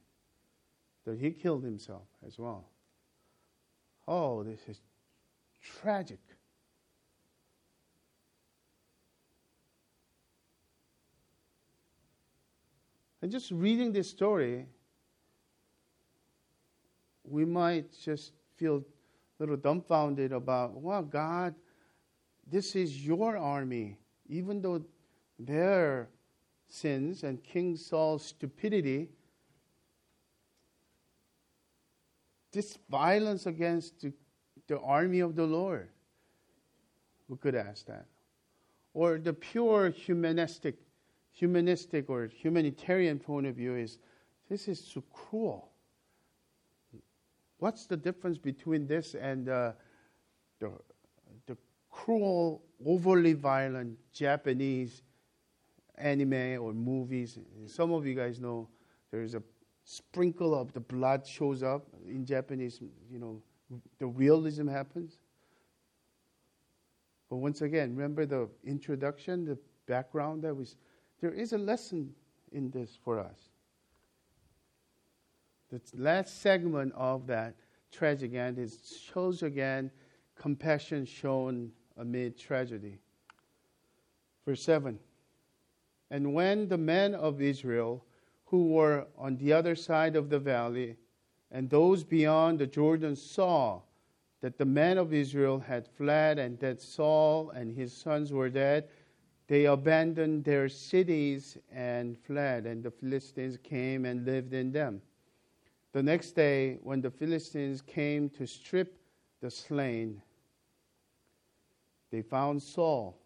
that 1.05 1.19
he 1.19 1.31
killed 1.31 1.63
himself 1.63 2.07
as 2.25 2.39
well. 2.39 2.65
Oh, 4.07 4.43
this 4.43 4.59
is 4.67 4.81
tragic. 5.81 6.19
And 13.21 13.31
just 13.31 13.49
reading 13.49 13.91
this 13.91 14.09
story, 14.09 14.67
we 17.23 17.43
might 17.43 17.91
just 18.03 18.33
feel 18.55 18.77
a 18.77 18.83
little 19.39 19.57
dumbfounded 19.57 20.31
about, 20.31 20.73
wow, 20.73 21.01
God, 21.01 21.55
this 22.45 22.75
is 22.75 23.05
your 23.05 23.35
army. 23.37 23.97
Even 24.27 24.61
though 24.61 24.83
their 25.39 26.09
sins 26.67 27.23
and 27.23 27.43
King 27.43 27.75
Saul's 27.75 28.23
stupidity, 28.23 29.09
this 32.55 32.79
violence 32.89 33.45
against 33.45 34.01
the, 34.01 34.13
the 34.67 34.79
army 34.79 35.19
of 35.19 35.35
the 35.35 35.43
Lord. 35.43 35.89
We 37.27 37.37
could 37.37 37.53
ask 37.53 37.85
that. 37.87 38.05
Or 38.93 39.17
the 39.17 39.33
pure 39.33 39.89
humanistic, 39.89 40.75
humanistic 41.33 42.09
or 42.09 42.27
humanitarian 42.27 43.19
point 43.19 43.45
of 43.45 43.55
view 43.55 43.75
is 43.75 43.99
this 44.49 44.69
is 44.69 44.79
so 44.79 45.03
cruel. 45.11 45.69
What's 47.59 47.87
the 47.87 47.97
difference 47.97 48.37
between 48.37 48.87
this 48.87 49.15
and 49.15 49.49
uh, 49.49 49.73
the, 50.59 50.71
the 51.47 51.57
cruel, 51.91 52.63
overly 52.85 53.33
violent 53.33 53.97
Japanese 54.13 55.03
anime 55.97 56.61
or 56.61 56.73
movies? 56.73 57.37
Some 57.65 57.91
of 57.91 58.05
you 58.05 58.15
guys 58.15 58.39
know 58.39 58.69
there's 59.11 59.35
a 59.35 59.43
sprinkle 59.85 60.59
of 60.59 60.73
the 60.73 60.79
blood 60.79 61.25
shows 61.25 61.63
up 61.63 61.85
in 62.07 62.25
Japanese, 62.25 62.81
you 63.09 63.19
know, 63.19 63.41
the 63.99 64.07
realism 64.07 64.67
happens. 64.67 65.19
But 67.29 67.37
once 67.37 67.61
again, 67.61 67.95
remember 67.95 68.25
the 68.25 68.49
introduction, 68.65 69.45
the 69.45 69.57
background 69.87 70.43
that 70.43 70.55
was 70.55 70.75
there 71.21 71.31
is 71.31 71.53
a 71.53 71.57
lesson 71.57 72.13
in 72.51 72.69
this 72.71 72.97
for 73.03 73.19
us. 73.19 73.49
The 75.71 75.81
last 75.95 76.41
segment 76.41 76.93
of 76.95 77.27
that 77.27 77.55
tragic 77.91 78.33
end 78.33 78.59
is 78.59 78.99
shows 79.13 79.43
again 79.43 79.91
compassion 80.35 81.05
shown 81.05 81.71
amid 81.97 82.37
tragedy. 82.37 82.99
Verse 84.45 84.61
7 84.63 84.99
And 86.11 86.33
when 86.33 86.67
the 86.67 86.77
men 86.77 87.15
of 87.15 87.41
Israel 87.41 88.05
who 88.45 88.67
were 88.67 89.07
on 89.17 89.37
the 89.37 89.51
other 89.51 89.75
side 89.75 90.15
of 90.15 90.29
the 90.29 90.39
valley, 90.39 90.97
and 91.51 91.69
those 91.69 92.03
beyond 92.03 92.59
the 92.59 92.67
Jordan 92.67 93.15
saw 93.15 93.81
that 94.41 94.57
the 94.57 94.65
men 94.65 94.97
of 94.97 95.13
Israel 95.13 95.59
had 95.59 95.87
fled 95.87 96.37
and 96.37 96.59
that 96.59 96.81
Saul 96.81 97.49
and 97.51 97.73
his 97.73 97.95
sons 97.95 98.31
were 98.31 98.49
dead, 98.49 98.89
they 99.47 99.65
abandoned 99.65 100.43
their 100.43 100.69
cities 100.69 101.57
and 101.71 102.17
fled, 102.17 102.65
and 102.65 102.83
the 102.83 102.91
Philistines 102.91 103.57
came 103.61 104.05
and 104.05 104.25
lived 104.25 104.53
in 104.53 104.71
them. 104.71 105.01
The 105.93 106.03
next 106.03 106.31
day, 106.31 106.77
when 106.81 107.01
the 107.01 107.11
Philistines 107.11 107.81
came 107.81 108.29
to 108.31 108.45
strip 108.45 108.99
the 109.41 109.49
slain, 109.49 110.21
they 112.11 112.21
found 112.21 112.61
Saul 112.61 113.17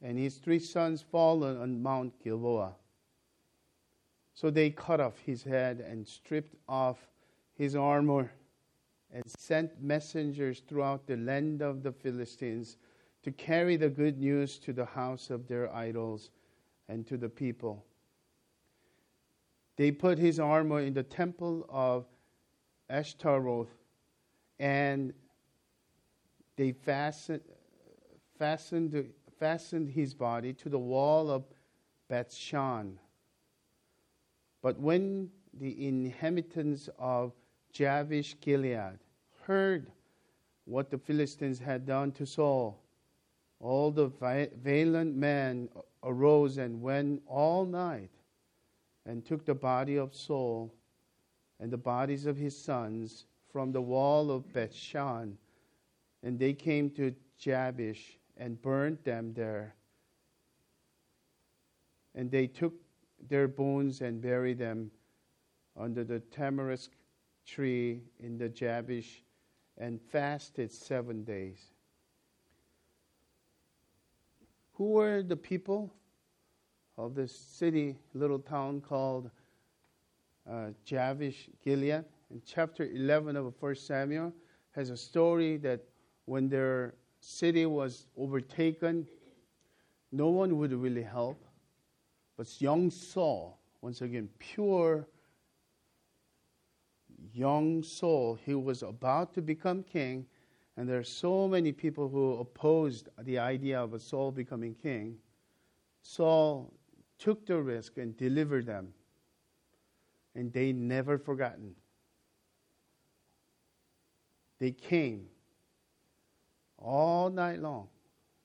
and 0.00 0.18
his 0.18 0.36
three 0.36 0.58
sons 0.58 1.02
fallen 1.02 1.56
on 1.56 1.82
Mount 1.82 2.12
Gilboa. 2.22 2.74
So 4.34 4.50
they 4.50 4.70
cut 4.70 5.00
off 5.00 5.18
his 5.18 5.42
head 5.42 5.80
and 5.80 6.06
stripped 6.06 6.56
off 6.68 7.08
his 7.54 7.76
armor 7.76 8.32
and 9.12 9.22
sent 9.38 9.82
messengers 9.82 10.60
throughout 10.66 11.06
the 11.06 11.16
land 11.16 11.60
of 11.60 11.82
the 11.82 11.92
Philistines 11.92 12.78
to 13.22 13.30
carry 13.30 13.76
the 13.76 13.90
good 13.90 14.18
news 14.18 14.58
to 14.60 14.72
the 14.72 14.86
house 14.86 15.30
of 15.30 15.46
their 15.46 15.72
idols 15.74 16.30
and 16.88 17.06
to 17.06 17.16
the 17.16 17.28
people. 17.28 17.84
They 19.76 19.90
put 19.90 20.18
his 20.18 20.40
armor 20.40 20.80
in 20.80 20.94
the 20.94 21.02
temple 21.02 21.66
of 21.68 22.06
Ashtaroth 22.88 23.74
and 24.58 25.12
they 26.56 26.72
fastened, 26.72 27.42
fastened, 28.38 29.12
fastened 29.38 29.88
his 29.88 30.14
body 30.14 30.52
to 30.54 30.68
the 30.68 30.78
wall 30.78 31.30
of 31.30 31.44
Bethshan 32.10 32.98
but 34.62 34.78
when 34.78 35.28
the 35.58 35.86
inhabitants 35.86 36.88
of 36.98 37.32
Jabesh 37.72 38.36
Gilead 38.40 38.98
heard 39.42 39.90
what 40.64 40.90
the 40.90 40.98
Philistines 40.98 41.58
had 41.58 41.84
done 41.84 42.12
to 42.12 42.24
Saul, 42.24 42.80
all 43.60 43.90
the 43.90 44.06
valiant 44.62 45.16
men 45.16 45.68
arose 46.02 46.58
and 46.58 46.80
went 46.80 47.22
all 47.26 47.64
night 47.64 48.10
and 49.04 49.24
took 49.24 49.44
the 49.44 49.54
body 49.54 49.96
of 49.96 50.14
Saul 50.14 50.72
and 51.58 51.70
the 51.70 51.76
bodies 51.76 52.26
of 52.26 52.36
his 52.36 52.56
sons 52.56 53.26
from 53.52 53.72
the 53.72 53.82
wall 53.82 54.30
of 54.30 54.52
Bethshan, 54.52 55.36
and 56.22 56.38
they 56.38 56.52
came 56.54 56.90
to 56.90 57.14
Jabesh 57.38 58.18
and 58.36 58.60
burned 58.62 58.98
them 59.04 59.32
there. 59.34 59.74
And 62.14 62.30
they 62.30 62.46
took 62.46 62.74
their 63.28 63.48
bones 63.48 64.00
and 64.00 64.20
buried 64.20 64.58
them 64.58 64.90
under 65.78 66.04
the 66.04 66.20
tamarisk 66.20 66.90
tree 67.46 68.02
in 68.18 68.38
the 68.38 68.48
Jabesh 68.48 69.22
and 69.78 70.00
fasted 70.00 70.70
seven 70.70 71.24
days. 71.24 71.58
Who 74.74 74.90
were 74.90 75.22
the 75.22 75.36
people 75.36 75.92
of 76.98 77.14
this 77.14 77.34
city, 77.34 77.96
little 78.14 78.38
town 78.38 78.80
called 78.80 79.30
uh, 80.50 80.68
Jabesh 80.84 81.48
Gilead? 81.64 82.04
In 82.30 82.42
chapter 82.46 82.84
11 82.84 83.36
of 83.36 83.52
1 83.60 83.74
Samuel, 83.76 84.32
has 84.72 84.90
a 84.90 84.96
story 84.96 85.58
that 85.58 85.80
when 86.24 86.48
their 86.48 86.94
city 87.20 87.66
was 87.66 88.06
overtaken, 88.16 89.06
no 90.10 90.28
one 90.28 90.58
would 90.58 90.72
really 90.72 91.02
help. 91.02 91.42
But 92.36 92.60
young 92.60 92.90
Saul, 92.90 93.58
once 93.80 94.00
again, 94.00 94.28
pure 94.38 95.06
young 97.32 97.82
Saul, 97.82 98.38
he 98.44 98.54
was 98.54 98.82
about 98.82 99.34
to 99.34 99.42
become 99.42 99.82
king, 99.82 100.26
and 100.76 100.88
there 100.88 100.98
are 100.98 101.04
so 101.04 101.46
many 101.46 101.72
people 101.72 102.08
who 102.08 102.34
opposed 102.38 103.08
the 103.22 103.38
idea 103.38 103.80
of 103.80 103.94
a 103.94 104.00
Saul 104.00 104.30
becoming 104.30 104.74
king. 104.74 105.18
Saul 106.02 106.72
took 107.18 107.46
the 107.46 107.60
risk 107.60 107.98
and 107.98 108.16
delivered 108.16 108.66
them, 108.66 108.92
and 110.34 110.52
they 110.52 110.72
never 110.72 111.18
forgotten. 111.18 111.74
They 114.58 114.72
came 114.72 115.26
all 116.78 117.30
night 117.30 117.60
long. 117.60 117.88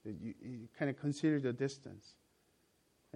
You, 0.03 0.33
you 0.41 0.67
kind 0.77 0.89
of 0.89 0.99
consider 0.99 1.39
the 1.39 1.53
distance. 1.53 2.15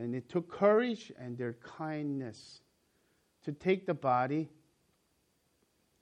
And 0.02 0.16
it 0.16 0.30
took 0.30 0.50
courage 0.50 1.12
and 1.20 1.38
their 1.38 1.54
kindness 1.54 2.62
to 3.46 3.52
take 3.52 3.86
the 3.86 3.94
body 3.94 4.50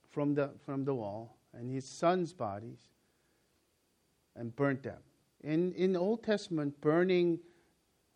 from 0.09 0.33
the, 0.35 0.51
from 0.65 0.85
the 0.85 0.95
wall 0.95 1.35
and 1.53 1.69
his 1.69 1.85
son's 1.85 2.31
bodies 2.31 2.79
and 4.37 4.55
burnt 4.55 4.83
them. 4.83 4.99
In, 5.43 5.73
in 5.73 5.91
the 5.91 5.99
Old 5.99 6.23
Testament, 6.23 6.79
burning 6.79 7.39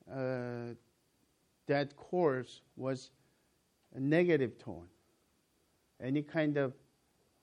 uh, 0.10 0.76
that 1.68 1.98
corpse 1.98 2.62
was 2.78 3.12
a 3.94 4.00
negative 4.00 4.58
tone. 4.58 4.88
Any 6.02 6.22
kind 6.22 6.56
of, 6.56 6.74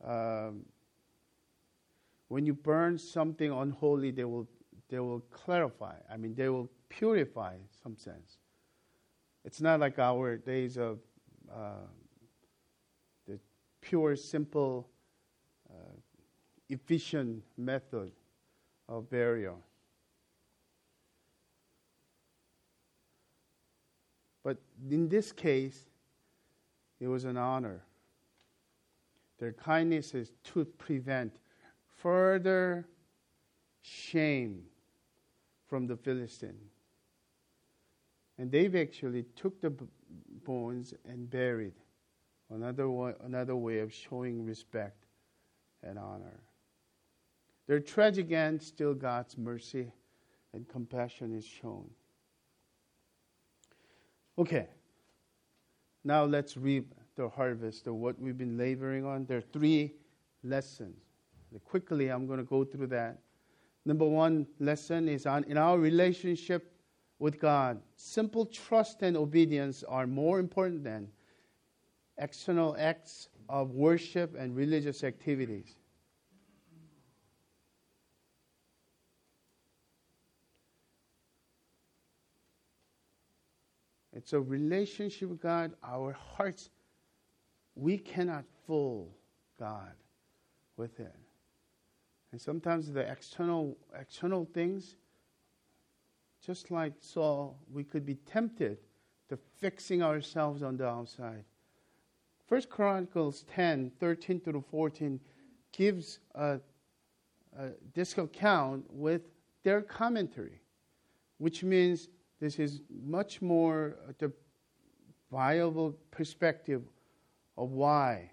um, 0.03 0.65
when 2.29 2.47
you 2.47 2.55
burn 2.55 2.97
something 2.97 3.53
unholy, 3.53 4.13
they 4.13 4.25
will, 4.25 4.49
they 4.89 4.99
will 4.99 5.21
clarify. 5.31 5.97
I 6.11 6.17
mean, 6.17 6.35
they 6.35 6.49
will 6.49 6.71
purify 6.91 7.57
some 7.83 7.97
sense. 7.97 8.37
It's 9.45 9.63
not 9.63 9.81
like 9.81 9.99
our 9.99 10.37
days 10.37 10.77
of 10.77 10.99
uh, 11.51 11.87
the 13.27 13.39
pure, 13.81 14.15
simple, 14.17 14.91
uh, 15.71 15.95
efficient 16.69 17.43
method 17.57 18.13
of 18.89 19.09
burial. 19.09 19.59
But 24.43 24.59
in 24.91 25.09
this 25.09 25.33
case, 25.33 25.87
it 26.99 27.09
was 27.09 27.25
an 27.25 27.39
honor. 27.39 27.83
Their 29.39 29.53
kindness 29.53 30.15
is 30.15 30.33
to 30.53 30.67
prevent 30.67 31.33
further 31.97 32.87
shame 33.81 34.65
from 35.67 35.87
the 35.87 35.97
Philistine. 35.97 36.59
And 38.41 38.51
they've 38.51 38.75
actually 38.75 39.25
took 39.37 39.61
the 39.61 39.71
bones 40.47 40.95
and 41.07 41.29
buried. 41.29 41.75
Another 42.49 42.89
way, 42.89 43.13
another 43.23 43.55
way 43.55 43.81
of 43.81 43.93
showing 43.93 44.47
respect 44.47 45.05
and 45.83 45.99
honor. 45.99 46.41
Their 47.67 47.81
tragic 47.81 48.33
end, 48.33 48.63
still 48.63 48.95
God's 48.95 49.37
mercy 49.37 49.93
and 50.55 50.67
compassion 50.67 51.37
is 51.37 51.45
shown. 51.45 51.91
Okay, 54.39 54.69
now 56.03 56.25
let's 56.25 56.57
reap 56.57 56.95
the 57.17 57.29
harvest 57.29 57.87
of 57.87 57.97
what 57.97 58.19
we've 58.19 58.39
been 58.39 58.57
laboring 58.57 59.05
on. 59.05 59.27
There 59.27 59.37
are 59.37 59.53
three 59.53 59.93
lessons. 60.43 60.97
Quickly, 61.67 62.09
I'm 62.09 62.27
going 62.27 62.39
to 62.39 62.45
go 62.45 62.65
through 62.65 62.87
that. 62.87 63.19
Number 63.85 64.07
one 64.07 64.47
lesson 64.59 65.11
is 65.11 65.27
on 65.27 65.45
in 65.45 65.59
our 65.59 65.79
relationship 65.79 66.70
with 67.21 67.39
God. 67.39 67.81
Simple 67.95 68.47
trust 68.47 69.03
and 69.03 69.17
obedience 69.17 69.85
are 69.85 70.09
more 70.09 70.41
important 70.41 70.83
than 70.83 71.07
external 72.19 72.75
acts 72.79 73.29
of 73.49 73.71
worship 73.71 74.35
and 74.37 74.57
religious 74.57 75.05
activities. 75.05 75.77
It's 84.13 84.33
a 84.33 84.41
relationship 84.41 85.29
with 85.29 85.41
God. 85.41 85.73
Our 85.85 86.13
hearts, 86.13 86.71
we 87.75 87.97
cannot 87.97 88.45
fool 88.67 89.15
God 89.59 89.93
with 90.77 90.99
it. 91.01 91.15
And 92.33 92.41
sometimes 92.41 92.93
the 92.93 93.01
external 93.01 93.77
external 93.99 94.47
things, 94.53 94.97
just 96.45 96.71
like 96.71 96.95
Saul, 97.01 97.59
we 97.73 97.85
could 97.85 98.07
be 98.07 98.15
tempted 98.15 98.79
to 99.29 99.39
fixing 99.59 100.03
ourselves 100.03 100.63
on 100.63 100.77
the 100.77 100.87
outside. 100.87 101.45
First 102.49 102.69
Chronicles 102.69 103.45
10, 103.55 103.93
13 104.01 104.41
through 104.41 104.65
14 104.71 105.21
gives 105.73 106.19
a, 106.35 106.59
a, 107.57 107.69
this 107.95 108.19
account 108.19 108.85
with 108.91 109.23
their 109.63 109.83
commentary, 109.83 110.61
which 111.39 111.63
means 111.63 112.09
this 112.41 112.59
is 112.59 112.81
much 113.05 113.41
more 113.41 113.97
uh, 114.09 114.13
the 114.19 114.33
viable 115.31 115.95
perspective 116.11 116.83
of 117.57 117.71
why 117.71 118.31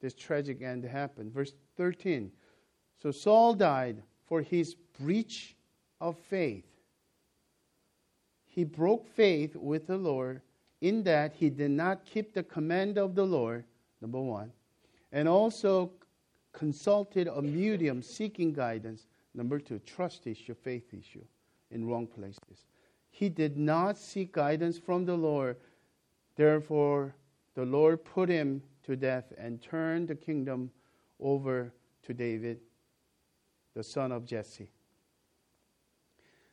this 0.00 0.14
tragic 0.14 0.60
end 0.60 0.84
happened. 0.84 1.32
Verse 1.32 1.54
13. 1.76 2.30
So 3.00 3.10
Saul 3.10 3.54
died 3.54 4.02
for 4.26 4.42
his 4.42 4.74
breach 5.00 5.56
of 6.00 6.18
faith. 6.18 6.73
He 8.54 8.62
broke 8.62 9.08
faith 9.08 9.56
with 9.56 9.88
the 9.88 9.96
Lord 9.96 10.40
in 10.80 11.02
that 11.02 11.32
he 11.32 11.50
did 11.50 11.72
not 11.72 12.04
keep 12.04 12.32
the 12.32 12.44
command 12.44 12.98
of 12.98 13.16
the 13.16 13.26
Lord, 13.26 13.64
number 14.00 14.20
one, 14.20 14.52
and 15.10 15.26
also 15.28 15.90
consulted 16.52 17.26
a 17.26 17.42
medium 17.42 18.00
seeking 18.00 18.52
guidance, 18.52 19.08
number 19.34 19.58
two, 19.58 19.80
trust 19.80 20.28
issue, 20.28 20.54
faith 20.54 20.94
issue, 20.94 21.24
in 21.72 21.84
wrong 21.84 22.06
places. 22.06 22.66
He 23.10 23.28
did 23.28 23.56
not 23.56 23.98
seek 23.98 24.30
guidance 24.30 24.78
from 24.78 25.04
the 25.04 25.16
Lord. 25.16 25.56
Therefore, 26.36 27.16
the 27.56 27.64
Lord 27.64 28.04
put 28.04 28.28
him 28.28 28.62
to 28.84 28.94
death 28.94 29.32
and 29.36 29.60
turned 29.60 30.06
the 30.06 30.14
kingdom 30.14 30.70
over 31.18 31.72
to 32.04 32.14
David, 32.14 32.60
the 33.74 33.82
son 33.82 34.12
of 34.12 34.24
Jesse. 34.24 34.70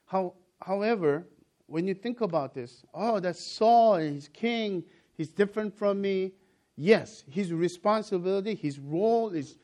How, 0.08 0.34
however, 0.62 1.28
when 1.72 1.88
you 1.88 1.93
think 1.93 2.19
about 2.19 2.53
this, 2.53 2.84
oh, 2.93 3.22
that's 3.22 3.41
Saul 3.41 3.95
and 3.95 4.34
king, 4.34 4.84
he's 5.15 5.30
different 5.30 5.74
from 5.74 6.01
me. 6.01 6.34
Yes, 6.76 7.24
his 7.30 7.53
responsibility, 7.53 8.55
his 8.55 8.78
role 8.78 9.30
is 9.30 9.57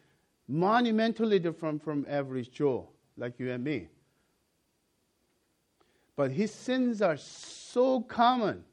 monumentally 0.48 1.38
different 1.38 1.84
from 1.84 2.06
average 2.08 2.50
Joe, 2.50 2.88
like 3.18 3.38
you 3.40 3.52
and 3.52 3.62
me. 3.62 3.90
But 6.16 6.32
his 6.32 6.54
sins 6.54 7.02
are 7.02 7.18
so 7.18 8.02
common. 8.02 8.64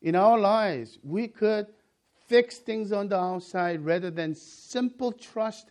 In 0.00 0.16
our 0.16 0.38
lives, 0.38 0.98
we 1.02 1.28
could 1.28 1.66
fix 2.26 2.56
things 2.56 2.90
on 2.90 3.08
the 3.08 3.18
outside 3.18 3.84
rather 3.84 4.10
than 4.10 4.34
simple 4.34 5.12
trust 5.12 5.70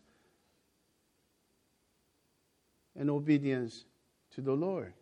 and 2.95 3.09
obedience 3.09 3.85
to 4.39 4.45
the 4.45 4.55
Lord. 4.55 4.93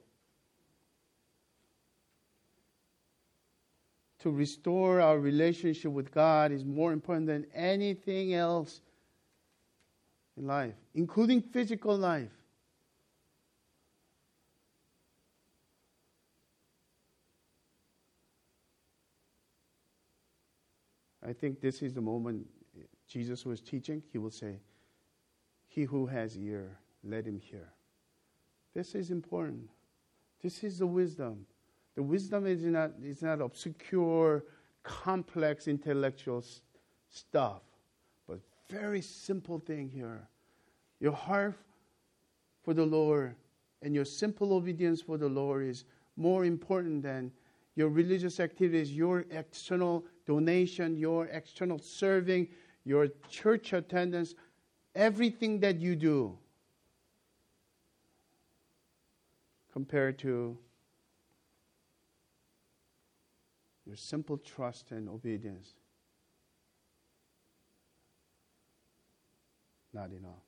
To 4.20 4.32
restore 4.32 5.00
our 5.00 5.20
relationship 5.20 5.92
with 5.92 6.12
God 6.12 6.52
is 6.52 6.66
more 6.66 6.92
important 6.92 7.28
than 7.28 7.46
anything 7.54 8.34
else 8.34 8.82
in 10.36 10.48
life, 10.48 10.74
including 10.96 11.42
physical 11.42 11.96
life. 11.96 12.32
I 21.26 21.34
think 21.34 21.62
this 21.62 21.82
is 21.82 21.94
the 21.94 22.02
moment 22.02 22.48
Jesus 23.08 23.46
was 23.46 23.62
teaching. 23.62 24.02
He 24.12 24.18
will 24.18 24.32
say, 24.32 24.60
He 25.68 25.84
who 25.84 26.08
has 26.08 26.38
ear, 26.38 26.80
let 27.04 27.26
him 27.26 27.40
hear. 27.40 27.74
This 28.78 28.94
is 28.94 29.10
important. 29.10 29.68
This 30.44 30.64
is 30.64 30.78
the 30.78 30.86
wisdom. 30.86 31.48
The 31.96 32.04
wisdom 32.04 32.46
is 32.46 32.62
not, 32.62 32.92
is 33.04 33.24
not 33.24 33.42
obscure, 33.42 34.44
complex 34.84 35.68
intellectual 35.68 36.38
s- 36.38 36.62
stuff, 37.10 37.64
but 38.28 38.40
very 38.70 39.02
simple 39.02 39.58
thing 39.58 39.90
here. 39.90 40.28
Your 41.00 41.14
heart 41.14 41.56
for 42.62 42.76
the 42.76 42.86
Lord 42.86 43.36
and 43.82 43.96
your 43.96 44.06
simple 44.06 44.54
obedience 44.54 45.02
for 45.02 45.18
the 45.18 45.28
Lord 45.28 45.66
is 45.66 45.86
more 46.16 46.46
important 46.46 47.02
than 47.02 47.32
your 47.74 47.90
religious 47.90 48.40
activities, 48.40 48.96
your 48.96 49.26
external 49.32 50.06
donation, 50.28 50.96
your 50.96 51.26
external 51.30 51.80
serving, 51.80 52.48
your 52.86 53.08
church 53.28 53.74
attendance, 53.74 54.36
everything 54.94 55.60
that 55.62 55.80
you 55.80 55.96
do 55.96 56.38
compared 59.78 60.18
to 60.18 60.58
your 63.86 63.96
simple 63.96 64.36
trust 64.40 64.90
and 64.90 65.08
obedience. 65.08 65.76
Not 69.94 70.10
enough. 70.10 70.42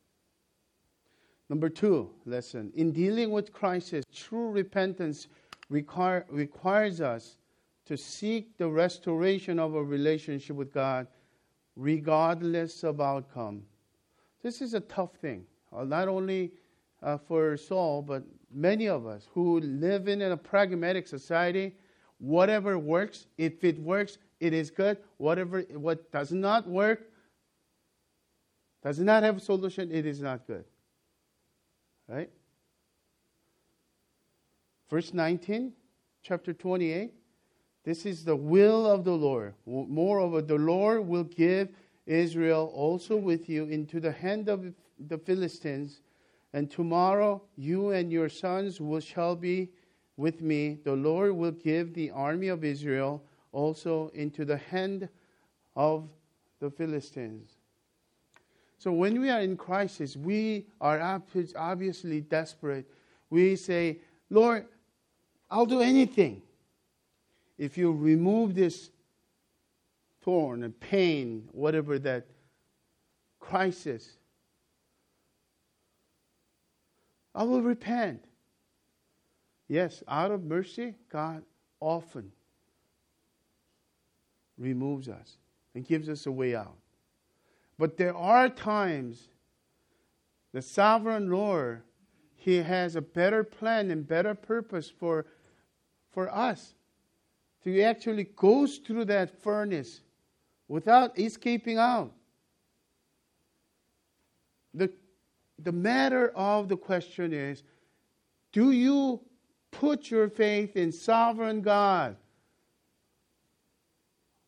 Number 1.48 1.70
two 1.70 2.10
lesson 2.26 2.72
in 2.74 2.92
dealing 2.92 3.30
with 3.30 3.54
crisis, 3.54 4.04
true 4.12 4.50
repentance 4.50 5.28
require, 5.70 6.26
requires 6.32 7.00
us 7.00 7.38
to 7.86 7.96
seek 7.98 8.58
the 8.58 8.68
restoration 8.68 9.60
of 9.60 9.76
a 9.76 9.84
relationship 9.84 10.56
with 10.56 10.74
God 10.74 11.06
regardless 11.76 12.84
of 12.84 13.00
outcome. 13.00 13.62
This 14.42 14.60
is 14.60 14.74
a 14.74 14.80
tough 14.80 15.14
thing, 15.18 15.46
uh, 15.72 15.84
not 15.84 16.08
only 16.08 16.52
uh, 17.04 17.20
for 17.20 17.56
Saul, 17.58 18.02
but 18.02 18.24
many 18.54 18.88
of 18.88 19.06
us 19.06 19.28
who 19.34 19.60
live 19.60 20.08
in 20.08 20.22
a 20.22 20.38
pragmatic 20.38 21.08
society. 21.08 21.76
Whatever 22.18 22.78
works, 22.78 23.28
if 23.38 23.64
it 23.64 23.80
works, 23.80 24.18
it 24.40 24.54
is 24.54 24.72
good. 24.72 24.98
Whatever 25.18 25.62
what 25.74 26.12
does 26.12 26.32
not 26.32 26.68
work, 26.68 27.10
does 28.84 29.00
not 29.00 29.24
have 29.24 29.38
a 29.38 29.40
solution, 29.40 29.92
it 29.92 30.06
is 30.06 30.22
not 30.22 30.46
good. 30.48 30.64
Right? 32.08 32.30
Verse 34.90 35.14
19, 35.14 35.74
chapter 36.24 36.54
28. 36.54 37.14
This 37.84 38.06
is 38.06 38.26
the 38.26 38.36
will 38.36 38.86
of 38.86 39.04
the 39.04 39.14
Lord. 39.14 39.54
Moreover, 39.66 40.42
the 40.42 40.56
Lord 40.56 41.08
will 41.08 41.24
give 41.24 41.70
Israel 42.06 42.72
also 42.74 43.16
with 43.16 43.48
you 43.48 43.66
into 43.66 44.00
the 44.00 44.12
hand 44.12 44.50
of 44.50 44.74
the 45.08 45.18
Philistines, 45.18 46.02
and 46.54 46.70
tomorrow 46.70 47.42
you 47.56 47.92
and 47.92 48.12
your 48.12 48.30
sons 48.30 48.82
will 48.82 49.00
shall 49.00 49.36
be 49.36 49.70
with 50.18 50.42
me. 50.42 50.80
The 50.84 50.94
Lord 50.96 51.34
will 51.34 51.52
give 51.52 51.94
the 51.94 52.12
army 52.12 52.48
of 52.48 52.64
Israel 52.64 53.24
also 53.52 54.12
into 54.14 54.46
the 54.46 54.58
hand 54.58 55.10
of 55.76 56.10
the 56.60 56.70
Philistines. 56.70 57.52
So 58.78 58.92
when 58.92 59.20
we 59.20 59.30
are 59.30 59.42
in 59.42 59.58
crisis, 59.58 60.16
we 60.16 60.66
are 60.80 61.22
obviously 61.56 62.22
desperate. 62.22 62.90
We 63.30 63.56
say, 63.56 64.00
Lord, 64.30 64.66
I'll 65.52 65.66
do 65.66 65.82
anything. 65.82 66.42
If 67.58 67.78
you 67.78 67.92
remove 67.92 68.56
this 68.56 68.90
thorn 70.22 70.64
and 70.64 70.80
pain, 70.80 71.50
whatever 71.52 72.00
that 72.00 72.26
crisis, 73.40 74.19
I 77.34 77.44
will 77.44 77.62
repent. 77.62 78.26
Yes, 79.68 80.04
out 80.08 80.32
of 80.32 80.44
mercy, 80.44 80.96
God 81.12 81.44
often 81.80 82.32
removes 84.58 85.08
us 85.08 85.38
and 85.76 85.88
gives 85.88 86.10
us 86.10 86.26
a 86.26 86.32
way 86.32 86.56
out. 86.56 86.78
But 87.78 87.98
there 87.98 88.16
are 88.16 88.50
times 88.50 89.30
the 90.52 90.62
sovereign 90.62 91.30
Lord, 91.30 91.84
He 92.36 92.58
has 92.58 92.96
a 92.96 93.02
better 93.02 93.44
plan 93.44 93.92
and 93.92 94.08
better 94.08 94.34
purpose 94.34 94.90
for, 94.90 95.26
for 96.12 96.34
us 96.34 96.74
to 97.64 97.82
actually 97.82 98.26
go 98.36 98.66
through 98.66 99.06
that 99.06 99.42
furnace 99.42 100.02
without 100.68 101.18
escaping 101.20 101.78
out. 101.78 102.12
The, 104.74 104.92
the 105.64 105.72
matter 105.72 106.30
of 106.36 106.70
the 106.70 106.78
question 106.78 107.34
is 107.34 107.64
do 108.52 108.72
you 108.72 109.22
put 109.72 110.10
your 110.10 110.30
faith 110.30 110.76
in 110.76 110.92
sovereign 110.92 111.62
God? 111.62 112.16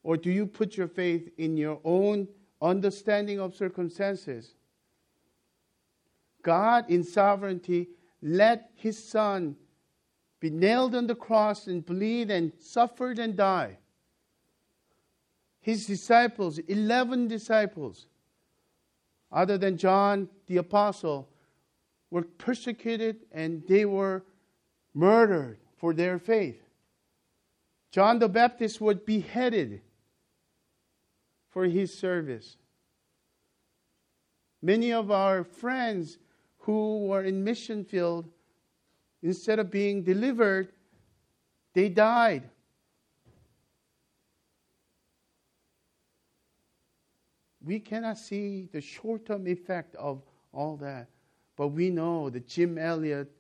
Or 0.04 0.18
do 0.18 0.32
you 0.32 0.48
put 0.48 0.78
your 0.78 0.88
faith 0.88 1.30
in 1.38 1.58
your 1.58 1.80
own 1.84 2.28
understanding 2.62 3.40
of 3.40 3.56
circumstances. 3.56 4.54
God, 6.44 6.90
in 6.90 7.04
sovereignty, 7.04 7.90
let 8.22 8.70
his 8.76 9.04
son 9.04 9.56
be 10.40 10.50
nailed 10.50 10.96
on 10.96 11.08
the 11.08 11.16
cross 11.16 11.68
and 11.68 11.86
bleed 11.86 12.32
and 12.32 12.52
suffered 12.60 13.20
and 13.20 13.36
die. 13.36 13.78
His 15.60 15.86
disciples, 15.86 16.58
11 16.60 17.28
disciples, 17.28 18.08
other 19.32 19.58
than 19.58 19.78
John 19.78 20.28
the 20.52 20.58
apostle, 20.58 21.30
were 22.10 22.24
persecuted 22.24 23.22
and 23.32 23.64
they 23.70 23.86
were 23.86 24.22
murdered 24.94 25.58
for 25.78 25.94
their 25.94 26.20
faith. 26.20 26.62
John 27.90 28.20
the 28.20 28.28
Baptist 28.28 28.82
was 28.82 28.98
beheaded 28.98 29.82
for 31.50 31.64
his 31.64 31.98
service. 31.98 32.58
Many 34.62 34.92
of 34.92 35.10
our 35.10 35.46
friends 35.46 36.18
who 36.60 37.08
were 37.08 37.24
in 37.24 37.46
mission 37.46 37.86
field, 37.86 38.28
instead 39.24 39.58
of 39.58 39.72
being 39.72 40.04
delivered, 40.04 40.74
they 41.74 41.88
died. 41.88 42.50
We 47.64 47.80
cannot 47.80 48.18
see 48.18 48.68
the 48.70 48.82
short 48.82 49.26
term 49.28 49.48
effect 49.48 49.96
of 49.96 50.24
all 50.54 50.78
that, 50.78 51.08
but 51.56 51.70
we 51.70 51.90
know 51.90 52.30
that 52.30 52.48
Jim 52.48 52.78
Elliot, 52.78 53.32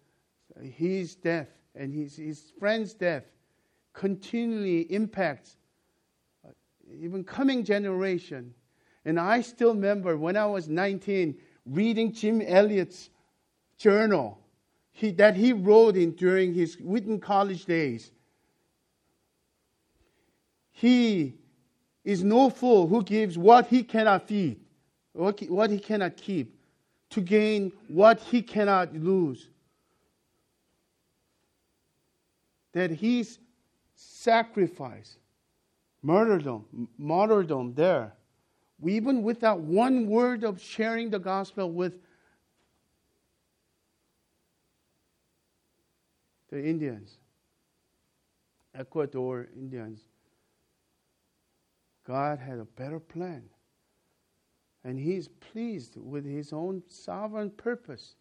his 0.61 1.15
death 1.15 1.49
and 1.75 1.93
his, 1.93 2.15
his 2.15 2.51
friend's 2.59 2.93
death 2.93 3.23
continually 3.93 4.81
impacts 4.93 5.57
uh, 6.45 6.51
even 6.99 7.23
coming 7.23 7.63
generation. 7.63 8.53
And 9.05 9.19
I 9.19 9.41
still 9.41 9.73
remember 9.73 10.17
when 10.17 10.37
I 10.37 10.45
was 10.45 10.69
19 10.69 11.35
reading 11.65 12.13
Jim 12.13 12.41
Elliot's 12.41 13.09
journal 13.77 14.41
he, 14.91 15.11
that 15.11 15.35
he 15.35 15.53
wrote 15.53 15.95
in 15.95 16.11
during 16.11 16.53
his 16.53 16.75
Wheaton 16.75 17.19
College 17.19 17.65
days. 17.65 18.11
He 20.71 21.35
is 22.03 22.23
no 22.23 22.49
fool 22.49 22.87
who 22.87 23.03
gives 23.03 23.37
what 23.37 23.67
he 23.67 23.83
cannot 23.83 24.27
feed, 24.27 24.59
what, 25.13 25.39
what 25.49 25.69
he 25.69 25.79
cannot 25.79 26.17
keep, 26.17 26.59
to 27.11 27.21
gain 27.21 27.71
what 27.87 28.19
he 28.19 28.41
cannot 28.41 28.93
lose. 28.93 29.47
That 32.73 32.89
his 32.89 33.37
sacrifice 33.95 35.17
martyrdom, 36.01 36.87
martyrdom 36.97 37.73
there. 37.75 38.13
Even 38.83 39.21
without 39.21 39.59
one 39.59 40.07
word 40.07 40.43
of 40.43 40.59
sharing 40.59 41.09
the 41.09 41.19
gospel 41.19 41.71
with 41.71 41.99
the 46.49 46.63
Indians, 46.63 47.17
Ecuador 48.73 49.47
Indians, 49.55 49.99
God 52.07 52.39
had 52.39 52.57
a 52.57 52.65
better 52.65 52.99
plan. 52.99 53.43
And 54.83 54.99
He's 54.99 55.27
pleased 55.27 55.95
with 55.97 56.25
His 56.25 56.53
own 56.53 56.81
sovereign 56.87 57.51
purpose. 57.51 58.15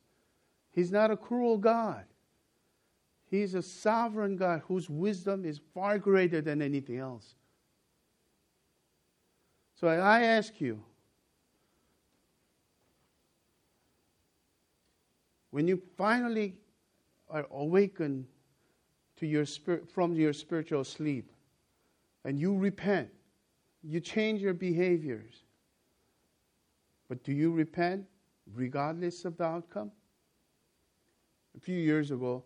He's 0.72 0.92
not 0.92 1.10
a 1.10 1.16
cruel 1.16 1.58
God. 1.58 2.04
He's 3.30 3.54
a 3.54 3.62
sovereign 3.62 4.36
God 4.36 4.62
whose 4.66 4.90
wisdom 4.90 5.44
is 5.44 5.60
far 5.72 5.98
greater 5.98 6.40
than 6.40 6.60
anything 6.60 6.98
else. 6.98 7.34
So 9.80 9.88
I 9.88 10.22
ask 10.22 10.60
you 10.60 10.82
when 15.50 15.66
you 15.66 15.80
finally 15.96 16.56
are 17.30 17.46
awakened 17.50 18.26
to 19.16 19.26
your 19.26 19.46
from 19.46 20.14
your 20.14 20.32
spiritual 20.32 20.84
sleep 20.84 21.30
and 22.24 22.38
you 22.38 22.56
repent, 22.56 23.08
you 23.82 24.00
change 24.00 24.42
your 24.42 24.54
behaviors. 24.54 25.44
But 27.10 27.24
do 27.24 27.32
you 27.32 27.52
repent 27.52 28.06
regardless 28.54 29.24
of 29.24 29.36
the 29.36 29.44
outcome. 29.44 29.90
A 31.56 31.60
few 31.60 31.78
years 31.78 32.10
ago, 32.10 32.44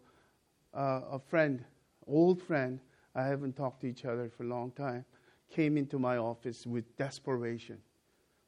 uh, 0.73 1.03
a 1.11 1.19
friend, 1.19 1.65
old 2.07 2.43
friend, 2.43 2.81
I 3.15 3.25
haven't 3.25 3.57
talked 3.57 3.81
to 3.83 3.87
each 3.87 4.05
other 4.05 4.29
for 4.29 4.45
a 4.45 4.47
long 4.47 4.73
time, 4.73 5.05
came 5.51 5.77
into 5.77 5.99
my 5.99 6.17
office 6.17 6.67
with 6.67 6.97
desperation. 6.97 7.79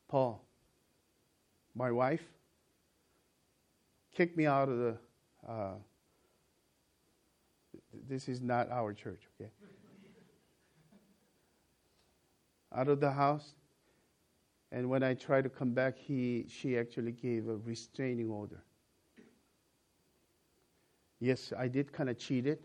Paul, 0.08 0.44
my 1.74 1.90
wife 1.90 2.24
kicked 4.14 4.36
me 4.36 4.46
out 4.46 4.68
of 4.68 4.78
the. 4.78 4.96
Uh, 5.46 5.74
this 8.08 8.28
is 8.28 8.40
not 8.40 8.70
our 8.70 8.92
church, 8.92 9.22
okay? 9.38 9.50
out 12.74 12.88
of 12.88 13.00
the 13.00 13.10
house. 13.10 13.54
And 14.76 14.90
when 14.90 15.02
I 15.02 15.14
tried 15.14 15.44
to 15.44 15.48
come 15.48 15.70
back, 15.70 15.96
he, 15.96 16.44
she 16.50 16.76
actually 16.76 17.12
gave 17.12 17.48
a 17.48 17.56
restraining 17.56 18.28
order. 18.28 18.62
Yes, 21.18 21.50
I 21.56 21.66
did 21.66 21.90
kind 21.94 22.10
of 22.10 22.18
cheated. 22.18 22.58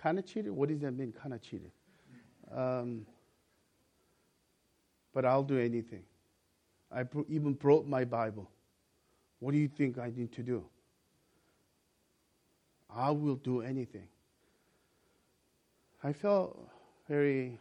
Kind 0.00 0.20
of 0.20 0.26
cheated? 0.26 0.52
What 0.52 0.68
does 0.68 0.78
that 0.82 0.92
mean, 0.92 1.10
kind 1.10 1.34
of 1.34 1.42
cheated? 1.42 1.72
Um, 2.54 3.04
but 5.12 5.24
I'll 5.24 5.42
do 5.42 5.58
anything. 5.58 6.04
I 6.92 7.02
even 7.28 7.54
brought 7.54 7.84
my 7.84 8.04
Bible. 8.04 8.48
What 9.40 9.50
do 9.50 9.58
you 9.58 9.66
think 9.66 9.98
I 9.98 10.12
need 10.14 10.30
to 10.34 10.42
do? 10.44 10.64
I 12.88 13.10
will 13.10 13.34
do 13.34 13.60
anything. 13.60 14.06
I 16.00 16.12
felt 16.12 16.70
very 17.08 17.58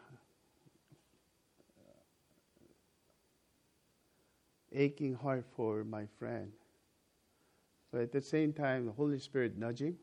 aching 4.74 5.14
heart 5.14 5.46
for 5.56 5.84
my 5.84 6.06
friend. 6.20 6.52
But 7.92 8.02
at 8.02 8.12
the 8.12 8.22
same 8.22 8.54
time, 8.54 8.86
the 8.86 8.92
Holy 8.92 9.20
Spirit 9.20 9.58
nudging, 9.58 9.96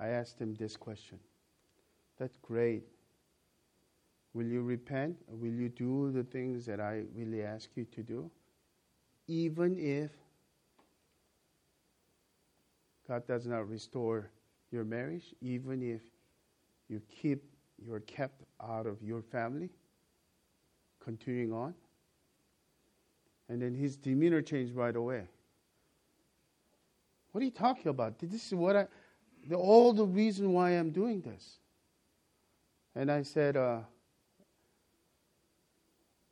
I 0.00 0.08
asked 0.08 0.40
him 0.40 0.54
this 0.54 0.76
question. 0.76 1.18
That's 2.18 2.36
great. 2.42 2.82
Will 4.34 4.46
you 4.46 4.62
repent? 4.62 5.16
Will 5.28 5.52
you 5.52 5.68
do 5.68 6.10
the 6.12 6.24
things 6.24 6.66
that 6.66 6.80
I 6.80 7.02
really 7.14 7.42
ask 7.42 7.70
you 7.76 7.84
to 7.86 8.02
do? 8.02 8.30
Even 9.26 9.78
if 9.78 10.10
God 13.06 13.26
does 13.26 13.46
not 13.46 13.68
restore 13.68 14.30
your 14.70 14.84
marriage, 14.84 15.34
even 15.40 15.82
if 15.82 16.02
you 16.88 17.00
keep 17.08 17.42
you're 17.84 18.00
kept 18.00 18.42
out 18.62 18.86
of 18.86 19.02
your 19.02 19.22
family, 19.22 19.70
continuing 21.00 21.52
on. 21.52 21.74
And 23.48 23.62
then 23.62 23.74
his 23.74 23.96
demeanor 23.96 24.42
changed 24.42 24.74
right 24.74 24.94
away. 24.94 25.24
What 27.32 27.42
are 27.42 27.44
you 27.44 27.50
talking 27.50 27.88
about? 27.88 28.18
This 28.18 28.46
is 28.46 28.54
what 28.54 28.76
I, 28.76 28.86
the, 29.46 29.56
all 29.56 29.92
the 29.92 30.04
reason 30.04 30.52
why 30.52 30.70
I'm 30.70 30.90
doing 30.90 31.20
this. 31.20 31.58
And 32.94 33.10
I 33.10 33.22
said, 33.22 33.56
uh, 33.56 33.80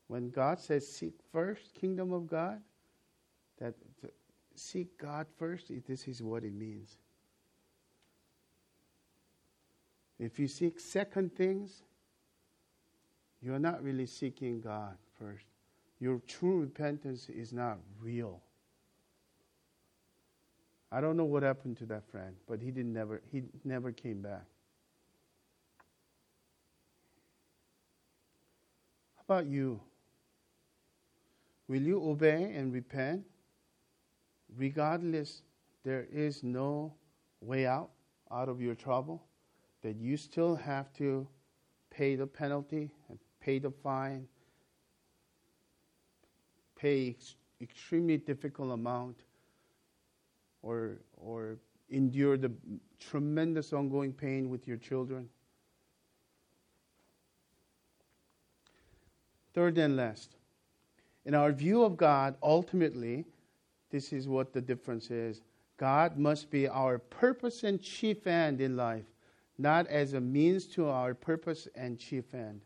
when 0.08 0.30
God 0.30 0.58
says 0.58 0.86
seek 0.86 1.14
first 1.32 1.74
kingdom 1.74 2.12
of 2.12 2.26
God, 2.26 2.60
that 3.58 3.74
seek 4.54 4.98
God 4.98 5.26
first, 5.38 5.70
this 5.86 6.08
is 6.08 6.22
what 6.22 6.44
it 6.44 6.52
means. 6.52 6.96
If 10.18 10.38
you 10.38 10.48
seek 10.48 10.80
second 10.80 11.34
things, 11.34 11.82
you're 13.42 13.58
not 13.58 13.82
really 13.82 14.06
seeking 14.06 14.60
God 14.60 14.96
first. 15.18 15.46
Your 15.99 16.20
true 16.26 16.61
repentance 16.61 17.28
is 17.28 17.53
not 17.53 17.78
real. 18.01 18.42
I 20.92 21.01
don't 21.01 21.16
know 21.16 21.24
what 21.24 21.42
happened 21.42 21.78
to 21.78 21.86
that 21.86 22.09
friend, 22.11 22.36
but 22.47 22.61
he 22.61 22.70
didn't 22.70 22.92
never 22.92 23.20
he 23.32 23.42
never 23.64 23.92
came 23.92 24.22
back. 24.22 24.44
How 29.16 29.34
about 29.34 29.47
you? 29.47 29.80
Will 31.68 31.82
you 31.82 32.03
obey 32.09 32.53
and 32.55 32.72
repent? 32.72 33.24
Regardless, 34.57 35.42
there 35.82 36.07
is 36.12 36.42
no 36.44 36.94
way 37.40 37.66
out 37.66 37.90
out 38.30 38.49
of 38.49 38.61
your 38.61 38.74
trouble, 38.74 39.22
that 39.82 39.97
you 39.97 40.16
still 40.16 40.55
have 40.55 40.92
to 40.94 41.26
pay 41.90 42.16
the 42.16 42.26
penalty 42.26 42.90
and 43.09 43.18
pay 43.40 43.59
the 43.59 43.70
fine, 43.70 44.26
pay 46.87 47.09
ex- 47.09 47.34
extremely 47.61 48.16
difficult 48.16 48.70
amount, 48.70 49.16
or, 50.62 50.99
or 51.16 51.57
endure 51.91 52.37
the 52.37 52.53
tremendous 53.01 53.72
ongoing 53.72 54.12
pain 54.12 54.49
with 54.49 54.68
your 54.68 54.76
children. 54.76 55.28
Third 59.53 59.78
and 59.78 59.97
last, 59.97 60.37
in 61.24 61.34
our 61.34 61.51
view 61.51 61.82
of 61.82 61.97
God, 61.97 62.37
ultimately, 62.41 63.24
this 63.91 64.12
is 64.12 64.28
what 64.28 64.53
the 64.53 64.61
difference 64.61 65.11
is. 65.11 65.43
God 65.78 66.16
must 66.16 66.51
be 66.51 66.68
our 66.68 66.99
purpose 66.99 67.64
and 67.64 67.82
chief 67.82 68.28
end 68.28 68.61
in 68.61 68.76
life, 68.76 69.07
not 69.59 69.89
as 69.89 70.12
a 70.12 70.20
means 70.20 70.66
to 70.66 70.87
our 70.87 71.14
purpose 71.14 71.66
and 71.74 71.99
chief 71.99 72.32
end. 72.32 72.61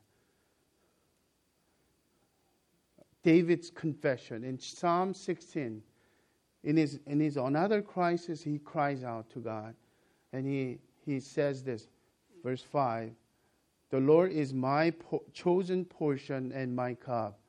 David's 3.23 3.71
confession 3.71 4.45
in 4.45 4.59
Psalm 4.59 5.13
16, 5.13 5.83
in 6.63 6.77
his, 6.77 7.01
in 7.07 7.21
his 7.21 7.37
another 7.37 7.83
crisis, 7.83 8.43
he 8.43 8.59
cries 8.59 9.05
out 9.05 9.31
to 9.31 9.41
God. 9.41 9.75
And 10.33 10.47
he, 10.47 10.79
he 11.05 11.21
says 11.21 11.63
this, 11.63 11.89
verse 12.43 12.63
5 12.63 13.13
The 13.91 14.01
Lord 14.01 14.33
is 14.33 14.55
my 14.55 14.91
po- 14.91 15.25
chosen 15.33 15.85
portion 15.85 16.53
and 16.53 16.75
my 16.75 16.95
cup. 16.95 17.41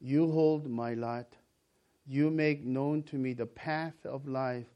You 0.00 0.30
hold 0.30 0.68
my 0.68 0.94
lot. 0.94 1.36
You 2.06 2.30
make 2.30 2.64
known 2.64 3.02
to 3.04 3.16
me 3.16 3.32
the 3.32 3.46
path 3.46 4.04
of 4.04 4.26
life. 4.26 4.66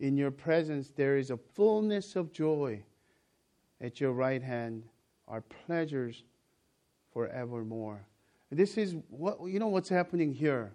In 0.00 0.16
your 0.16 0.32
presence 0.32 0.90
there 0.94 1.16
is 1.16 1.30
a 1.30 1.36
fullness 1.36 2.16
of 2.16 2.32
joy. 2.32 2.82
At 3.80 4.00
your 4.00 4.12
right 4.12 4.42
hand 4.42 4.84
are 5.28 5.42
pleasures 5.42 6.24
forevermore. 7.12 8.04
This 8.52 8.76
is 8.76 8.94
what 9.08 9.38
you 9.46 9.58
know 9.58 9.68
what's 9.68 9.88
happening 9.88 10.34
here. 10.34 10.74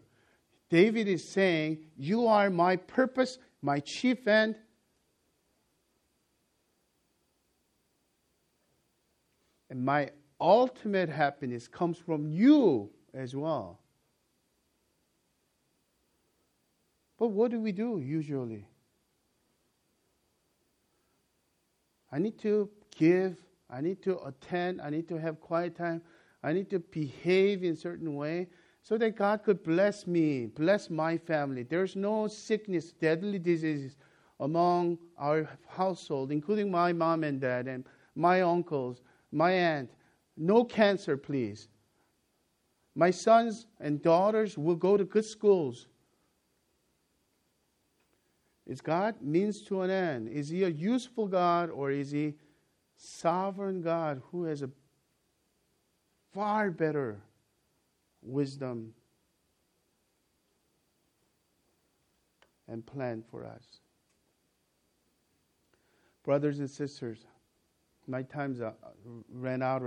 David 0.69 1.07
is 1.07 1.27
saying, 1.27 1.77
You 1.95 2.25
are 2.25 2.49
my 2.49 2.75
purpose, 2.75 3.37
my 3.61 3.79
chief 3.79 4.27
end. 4.27 4.55
And 9.69 9.85
my 9.85 10.09
ultimate 10.41 11.09
happiness 11.09 11.67
comes 11.67 11.97
from 11.99 12.31
you 12.31 12.89
as 13.13 13.35
well. 13.35 13.79
But 17.19 17.27
what 17.27 17.51
do 17.51 17.59
we 17.59 17.71
do 17.71 17.99
usually? 17.99 18.65
I 22.11 22.17
need 22.17 22.39
to 22.39 22.69
give, 22.95 23.37
I 23.69 23.81
need 23.81 24.01
to 24.03 24.19
attend, 24.23 24.81
I 24.81 24.89
need 24.89 25.07
to 25.09 25.17
have 25.17 25.39
quiet 25.41 25.75
time, 25.75 26.01
I 26.43 26.53
need 26.53 26.69
to 26.69 26.79
behave 26.79 27.63
in 27.63 27.75
certain 27.75 28.15
way 28.15 28.47
so 28.81 28.97
that 28.97 29.17
God 29.17 29.43
could 29.43 29.63
bless 29.63 30.07
me, 30.07 30.45
bless 30.45 30.89
my 30.89 31.17
family. 31.17 31.63
There's 31.63 31.95
no 31.95 32.27
sickness, 32.27 32.93
deadly 32.93 33.39
diseases 33.39 33.97
among 34.39 34.97
our 35.17 35.49
household, 35.67 36.31
including 36.31 36.71
my 36.71 36.93
mom 36.93 37.23
and 37.23 37.41
dad 37.41 37.67
and 37.67 37.85
my 38.15 38.41
uncles, 38.41 39.01
my 39.31 39.51
aunt. 39.51 39.89
No 40.37 40.63
cancer, 40.63 41.17
please. 41.17 41.67
My 42.95 43.11
sons 43.11 43.67
and 43.79 44.01
daughters 44.01 44.57
will 44.57 44.75
go 44.75 44.97
to 44.97 45.03
good 45.03 45.25
schools. 45.25 45.87
Is 48.65 48.81
God 48.81 49.15
means 49.21 49.61
to 49.63 49.81
an 49.81 49.89
end? 49.89 50.27
Is 50.27 50.49
He 50.49 50.63
a 50.63 50.69
useful 50.69 51.27
God 51.27 51.69
or 51.69 51.91
is 51.91 52.11
He 52.11 52.33
sovereign 52.95 53.81
God 53.81 54.21
who 54.31 54.43
has 54.43 54.61
a 54.61 54.69
far 56.33 56.71
better 56.71 57.17
wisdom 58.21 58.93
and 62.67 62.85
plan 62.85 63.23
for 63.29 63.45
us? 63.45 63.63
Brothers 66.23 66.59
and 66.59 66.69
sisters, 66.69 67.25
my 68.07 68.21
time's 68.23 68.61
uh, 68.61 68.71
ran 69.29 69.61
out 69.61 69.81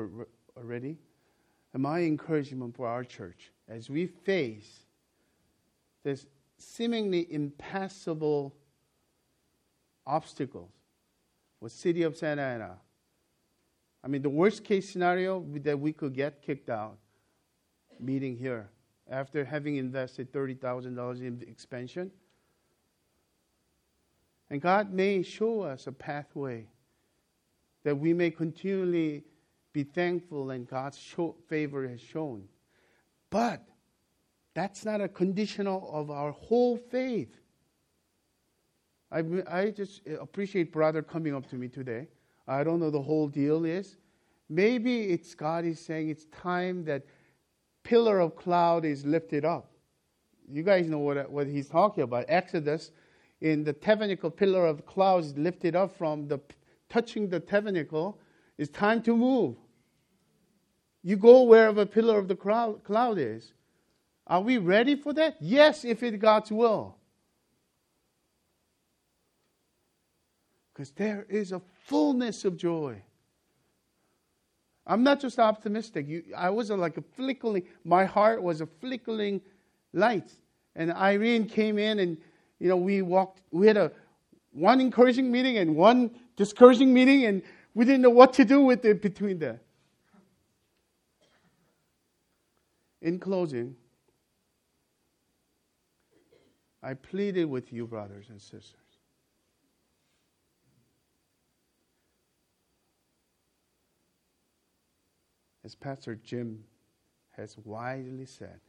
already. 0.56 0.96
And 1.72 1.82
my 1.82 2.00
encouragement 2.00 2.74
for 2.74 2.86
our 2.86 3.04
church 3.04 3.52
as 3.68 3.88
we 3.88 4.06
face 4.06 4.80
this 6.02 6.26
seemingly 6.58 7.32
impassable 7.32 8.54
obstacles 10.06 10.72
with 11.60 11.72
city 11.72 12.02
of 12.02 12.16
Santa 12.16 12.42
Ana. 12.42 12.78
I 14.02 14.08
mean, 14.08 14.22
the 14.22 14.30
worst 14.30 14.64
case 14.64 14.88
scenario 14.88 15.44
that 15.62 15.78
we 15.78 15.92
could 15.92 16.14
get 16.14 16.42
kicked 16.42 16.70
out, 16.70 16.96
meeting 17.98 18.36
here 18.36 18.70
after 19.10 19.44
having 19.44 19.76
invested 19.76 20.32
$30,000 20.32 21.20
in 21.20 21.42
expansion. 21.48 22.10
And 24.48 24.60
God 24.60 24.92
may 24.92 25.22
show 25.22 25.62
us 25.62 25.86
a 25.86 25.92
pathway 25.92 26.66
that 27.84 27.96
we 27.96 28.12
may 28.12 28.30
continually 28.30 29.24
be 29.72 29.84
thankful 29.84 30.50
and 30.50 30.66
God's 30.66 30.98
show, 30.98 31.36
favor 31.48 31.86
has 31.88 32.00
shown. 32.00 32.44
But 33.30 33.62
that's 34.54 34.84
not 34.84 35.00
a 35.00 35.08
conditional 35.08 35.90
of 35.92 36.10
our 36.10 36.32
whole 36.32 36.76
faith. 36.76 37.36
I, 39.12 39.22
I 39.48 39.70
just 39.70 40.02
appreciate 40.06 40.72
brother 40.72 41.02
coming 41.02 41.34
up 41.34 41.48
to 41.50 41.56
me 41.56 41.68
today. 41.68 42.08
I 42.50 42.64
don't 42.64 42.80
know 42.80 42.90
the 42.90 43.00
whole 43.00 43.28
deal 43.28 43.64
is. 43.64 43.96
Maybe 44.48 45.02
it's 45.10 45.36
God 45.36 45.64
is 45.64 45.78
saying 45.78 46.08
it's 46.08 46.24
time 46.26 46.84
that 46.86 47.04
pillar 47.84 48.18
of 48.18 48.34
cloud 48.34 48.84
is 48.84 49.06
lifted 49.06 49.44
up. 49.44 49.70
You 50.50 50.64
guys 50.64 50.88
know 50.88 50.98
what, 50.98 51.30
what 51.30 51.46
he's 51.46 51.68
talking 51.68 52.02
about. 52.02 52.24
Exodus, 52.26 52.90
in 53.40 53.62
the 53.62 53.72
tabernacle, 53.72 54.30
pillar 54.30 54.66
of 54.66 54.84
cloud 54.84 55.22
is 55.22 55.38
lifted 55.38 55.76
up 55.76 55.96
from 55.96 56.26
the 56.26 56.40
touching 56.88 57.28
the 57.28 57.38
tabernacle. 57.38 58.18
It's 58.58 58.68
time 58.68 59.00
to 59.02 59.16
move. 59.16 59.54
You 61.04 61.16
go 61.16 61.44
wherever 61.44 61.86
pillar 61.86 62.18
of 62.18 62.26
the 62.26 62.34
cloud, 62.34 62.82
cloud 62.82 63.18
is. 63.18 63.52
Are 64.26 64.40
we 64.40 64.58
ready 64.58 64.96
for 64.96 65.12
that? 65.12 65.36
Yes, 65.40 65.84
if 65.84 66.02
it's 66.02 66.16
God's 66.16 66.50
will. 66.50 66.96
Because 70.74 70.90
there 70.90 71.26
is 71.28 71.52
a 71.52 71.62
fullness 71.84 72.44
of 72.44 72.56
joy. 72.56 73.02
I'm 74.86 75.02
not 75.02 75.20
just 75.20 75.38
optimistic. 75.38 76.08
You, 76.08 76.24
I 76.36 76.50
was 76.50 76.70
like 76.70 76.96
a 76.96 77.02
flickering, 77.02 77.62
my 77.84 78.04
heart 78.04 78.42
was 78.42 78.60
a 78.60 78.66
flickering 78.66 79.40
light. 79.92 80.30
And 80.74 80.92
Irene 80.92 81.46
came 81.46 81.78
in 81.78 81.98
and, 81.98 82.16
you 82.58 82.68
know, 82.68 82.76
we 82.76 83.02
walked, 83.02 83.42
we 83.50 83.66
had 83.66 83.76
a 83.76 83.92
one 84.52 84.80
encouraging 84.80 85.30
meeting 85.30 85.58
and 85.58 85.76
one 85.76 86.10
discouraging 86.36 86.92
meeting, 86.92 87.24
and 87.26 87.42
we 87.74 87.84
didn't 87.84 88.02
know 88.02 88.10
what 88.10 88.32
to 88.34 88.44
do 88.44 88.62
with 88.62 88.84
it 88.84 89.00
between 89.00 89.38
that. 89.38 89.60
In 93.02 93.18
closing, 93.18 93.76
I 96.82 96.94
pleaded 96.94 97.44
with 97.44 97.72
you, 97.72 97.86
brothers 97.86 98.28
and 98.28 98.40
sisters. 98.40 98.74
As 105.64 105.74
Pastor 105.74 106.14
Jim 106.14 106.64
has 107.36 107.56
wisely 107.64 108.26
said, 108.26 108.60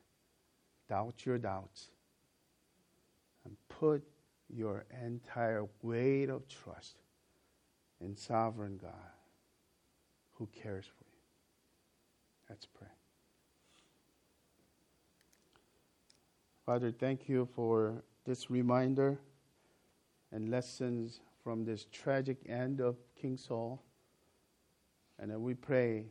doubt 0.89 1.25
your 1.25 1.37
doubts 1.37 1.89
and 3.45 3.55
put 3.69 4.03
your 4.49 4.85
entire 5.03 5.65
weight 5.81 6.29
of 6.29 6.47
trust 6.47 6.97
in 8.01 8.15
sovereign 8.15 8.77
God 8.81 8.91
who 10.33 10.47
cares 10.47 10.85
for 10.85 11.05
you. 11.05 11.19
Let's 12.49 12.65
pray. 12.65 12.87
Father, 16.65 16.91
thank 16.91 17.29
you 17.29 17.47
for 17.55 18.03
this 18.25 18.49
reminder 18.51 19.19
and 20.31 20.49
lessons 20.49 21.21
from 21.43 21.65
this 21.65 21.85
tragic 21.91 22.37
end 22.47 22.79
of 22.81 22.97
King 23.19 23.37
Saul. 23.37 23.81
And 25.17 25.31
we 25.41 25.53
pray 25.53 26.05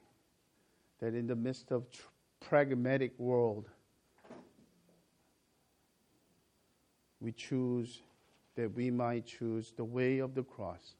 that 1.00 1.14
in 1.14 1.26
the 1.26 1.36
midst 1.36 1.72
of 1.72 1.90
tr- 1.90 2.02
pragmatic 2.40 3.18
world, 3.18 3.68
we 7.20 7.32
choose 7.32 8.02
that 8.56 8.74
we 8.74 8.90
might 8.90 9.26
choose 9.26 9.72
the 9.76 9.84
way 9.84 10.18
of 10.18 10.34
the 10.34 10.42
cross, 10.42 10.94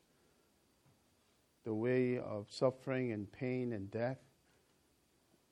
the 1.65 1.75
way 1.75 2.19
of 2.19 2.47
suffering 2.51 3.13
and 3.13 3.31
pain 3.33 3.73
and 3.73 3.91
death, 3.91 4.19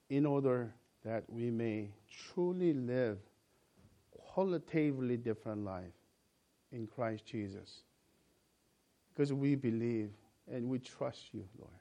in 0.09 0.25
order 0.25 0.73
that 1.05 1.25
we 1.29 1.51
may 1.51 1.91
truly 2.11 2.73
live 2.73 3.19
qualitatively 4.11 5.17
different 5.17 5.65
life 5.65 5.93
in 6.73 6.87
Christ 6.87 7.27
Jesus. 7.27 7.83
Because 9.13 9.33
we 9.33 9.55
believe 9.55 10.11
and 10.51 10.69
we 10.69 10.79
trust 10.79 11.35
you, 11.35 11.45
Lord. 11.59 11.73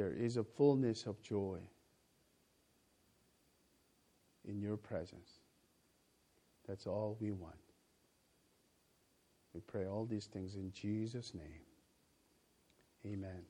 There 0.00 0.14
is 0.14 0.38
a 0.38 0.44
fullness 0.44 1.04
of 1.04 1.20
joy 1.20 1.58
in 4.48 4.58
your 4.62 4.78
presence. 4.78 5.40
That's 6.66 6.86
all 6.86 7.18
we 7.20 7.32
want. 7.32 7.60
We 9.52 9.60
pray 9.60 9.84
all 9.84 10.06
these 10.06 10.24
things 10.24 10.54
in 10.54 10.72
Jesus' 10.72 11.34
name. 11.34 11.60
Amen. 13.04 13.42